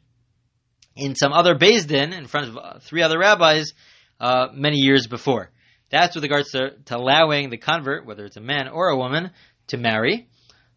in 0.95 1.15
some 1.15 1.33
other 1.33 1.55
Beis 1.55 1.87
Din 1.87 2.13
in 2.13 2.27
front 2.27 2.49
of 2.49 2.57
uh, 2.57 2.79
three 2.81 3.01
other 3.01 3.17
rabbis 3.17 3.71
uh, 4.19 4.47
many 4.53 4.77
years 4.77 5.07
before. 5.07 5.49
That's 5.89 6.13
with 6.13 6.23
regards 6.23 6.51
to, 6.51 6.71
to, 6.85 6.97
allowing 6.97 7.49
the 7.49 7.57
convert, 7.57 8.05
whether 8.05 8.25
it's 8.25 8.37
a 8.37 8.41
man 8.41 8.67
or 8.67 8.89
a 8.89 8.97
woman, 8.97 9.31
to 9.67 9.77
marry. 9.77 10.27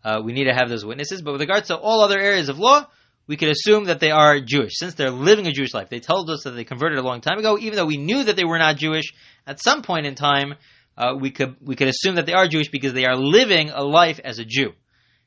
Uh, 0.05 0.23
we 0.25 0.33
need 0.33 0.45
to 0.45 0.55
have 0.55 0.69
those 0.69 0.85
witnesses. 0.85 1.21
But 1.21 1.33
with 1.33 1.41
regards 1.43 1.69
to 1.69 1.77
all 1.77 2.01
other 2.01 2.19
areas 2.19 2.49
of 2.49 2.59
law, 2.59 2.87
we 3.27 3.37
could 3.37 3.49
assume 3.49 3.85
that 3.85 4.01
they 4.01 4.11
are 4.11 4.41
Jewish, 4.41 4.73
since 4.75 4.95
they're 4.95 5.11
living 5.11 5.47
a 5.47 5.53
Jewish 5.53 5.75
life. 5.75 5.89
They 5.89 6.01
told 6.01 6.29
us 6.31 6.45
that 6.45 6.51
they 6.51 6.65
converted 6.65 6.99
a 6.99 7.03
long 7.03 7.21
time 7.21 7.39
ago, 7.39 7.59
even 7.59 7.77
though 7.77 7.87
we 7.87 7.97
knew 7.97 8.25
that 8.25 8.37
they 8.37 8.45
were 8.45 8.59
not 8.59 8.77
Jewish. 8.77 9.13
At 9.47 9.63
some 9.63 9.83
point 9.83 10.07
in 10.07 10.15
time, 10.15 10.55
uh, 10.97 11.15
we 11.19 11.31
could 11.31 11.57
we 11.61 11.77
could 11.77 11.89
assume 11.89 12.17
that 12.17 12.27
they 12.27 12.35
are 12.35 12.49
Jewish 12.49 12.69
because 12.69 12.93
they 12.93 13.07
are 13.07 13.17
living 13.17 13.71
a 13.71 13.83
life 13.83 14.21
as 14.23 14.39
a 14.39 14.45
Jew. 14.45 14.73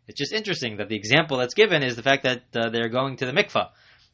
It's 0.08 0.19
just 0.19 0.34
interesting 0.34 0.77
that 0.77 0.89
the 0.89 0.95
example 0.95 1.38
that's 1.38 1.55
given 1.55 1.81
is 1.84 1.95
the 1.95 2.03
fact 2.03 2.23
that 2.23 2.43
uh, 2.55 2.69
they're 2.69 2.89
going 2.89 3.17
to 3.17 3.25
the 3.25 3.31
mikvah, 3.31 3.65
uh, 3.65 3.69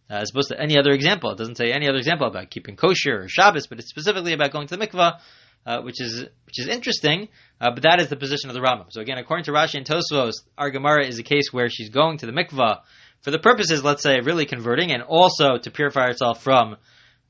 as 0.09 0.29
opposed 0.31 0.49
to 0.49 0.59
any 0.59 0.77
other 0.77 0.91
example. 0.91 1.31
It 1.31 1.37
doesn't 1.37 1.57
say 1.57 1.73
any 1.73 1.89
other 1.89 1.97
example 1.97 2.27
about 2.27 2.49
keeping 2.49 2.77
kosher 2.77 3.23
or 3.23 3.27
Shabbos, 3.27 3.67
but 3.67 3.79
it's 3.79 3.89
specifically 3.89 4.33
about 4.33 4.51
going 4.51 4.67
to 4.67 4.77
the 4.77 4.87
mikvah, 4.87 5.19
uh, 5.65 5.81
which 5.81 5.99
is 5.99 6.21
which 6.45 6.59
is 6.59 6.67
interesting. 6.67 7.27
Uh, 7.59 7.71
but 7.73 7.83
that 7.83 7.99
is 7.99 8.07
the 8.09 8.15
position 8.15 8.49
of 8.49 8.53
the 8.53 8.61
Rambam. 8.61 8.91
So 8.91 9.01
again, 9.01 9.17
according 9.17 9.45
to 9.45 9.51
Rashi 9.51 9.75
and 9.75 9.85
Tosfos, 9.85 10.33
our 10.57 10.71
Gemara 10.71 11.05
is 11.05 11.19
a 11.19 11.23
case 11.23 11.51
where 11.51 11.69
she's 11.69 11.89
going 11.89 12.19
to 12.19 12.25
the 12.25 12.31
mikvah 12.31 12.79
for 13.21 13.31
the 13.31 13.39
purposes, 13.39 13.83
let's 13.83 14.03
say, 14.03 14.19
really 14.19 14.45
converting, 14.45 14.91
and 14.91 15.03
also 15.03 15.57
to 15.57 15.71
purify 15.71 16.07
herself 16.07 16.43
from 16.43 16.77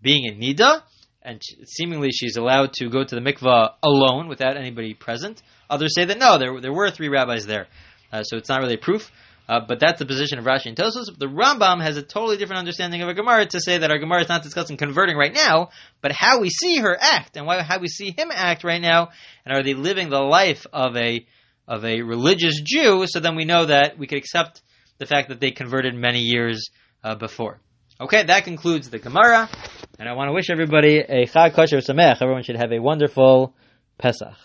being 0.02 0.26
in 0.26 0.40
nida. 0.40 0.82
And 1.22 1.42
seemingly, 1.66 2.10
she's 2.12 2.38
allowed 2.38 2.74
to 2.74 2.90
go 2.90 3.04
to 3.04 3.16
the 3.16 3.22
mikvah 3.22 3.74
alone 3.84 4.28
without 4.28 4.58
anybody 4.58 4.94
present. 4.94 5.42
Others 5.70 5.94
say 5.94 6.06
that 6.06 6.18
no, 6.18 6.38
there 6.38 6.60
there 6.60 6.74
were 6.74 6.90
three 6.90 7.10
rabbis 7.10 7.46
there, 7.46 7.68
uh, 8.12 8.24
so 8.24 8.38
it's 8.38 8.50
not 8.50 8.62
really 8.62 8.78
proof. 8.78 9.12
Uh, 9.50 9.60
but 9.68 9.82
that's 9.82 10.00
the 10.00 10.06
position 10.06 10.40
of 10.40 10.46
Rashi 10.46 10.68
and 10.68 10.78
Tosfos. 10.78 11.18
The 11.18 11.26
Rambam 11.26 11.82
has 11.82 11.98
a 11.98 12.02
totally 12.02 12.38
different 12.38 12.60
understanding 12.60 13.02
of 13.02 13.10
a 13.10 13.14
Gemara 13.14 13.46
to 13.48 13.60
say 13.60 13.80
that 13.80 13.92
our 13.92 13.98
Gemara 13.98 14.22
is 14.22 14.30
not 14.30 14.44
discussing 14.44 14.78
converting 14.78 15.18
right 15.18 15.34
now, 15.34 15.72
but 16.00 16.14
how 16.14 16.40
we 16.40 16.50
see 16.50 16.78
her 16.78 16.98
act 16.98 17.36
and 17.36 17.46
why, 17.46 17.62
how 17.62 17.80
we 17.80 17.90
see 17.90 18.14
him 18.18 18.30
act 18.34 18.64
right 18.64 18.82
now, 18.82 19.10
and 19.44 19.54
are 19.54 19.62
they 19.62 19.74
living 19.74 20.10
the 20.10 20.22
life 20.22 20.66
of 20.72 20.96
a 20.96 21.26
of 21.68 21.84
a 21.84 22.02
religious 22.02 22.62
Jew? 22.64 23.06
So 23.08 23.20
then 23.20 23.36
we 23.36 23.44
know 23.44 23.66
that 23.66 23.98
we 23.98 24.08
could 24.08 24.20
accept 24.20 24.62
the 25.02 25.08
fact 25.08 25.30
that 25.30 25.40
they 25.40 25.50
converted 25.50 25.96
many 25.96 26.20
years 26.20 26.70
uh, 27.04 27.16
before. 27.16 27.60
Okay, 28.00 28.24
that 28.24 28.44
concludes 28.44 28.92
the 28.92 29.00
Gemara, 29.00 29.50
and 29.98 30.08
I 30.08 30.14
want 30.14 30.30
to 30.30 30.34
wish 30.34 30.52
everybody 30.52 31.00
a 31.00 31.26
Chag 31.26 31.54
Kosher 31.56 31.78
Sameach. 31.78 32.22
Everyone 32.22 32.44
should 32.44 32.56
have 32.56 32.72
a 32.72 32.80
wonderful 32.80 33.56
Pesach. 33.98 34.38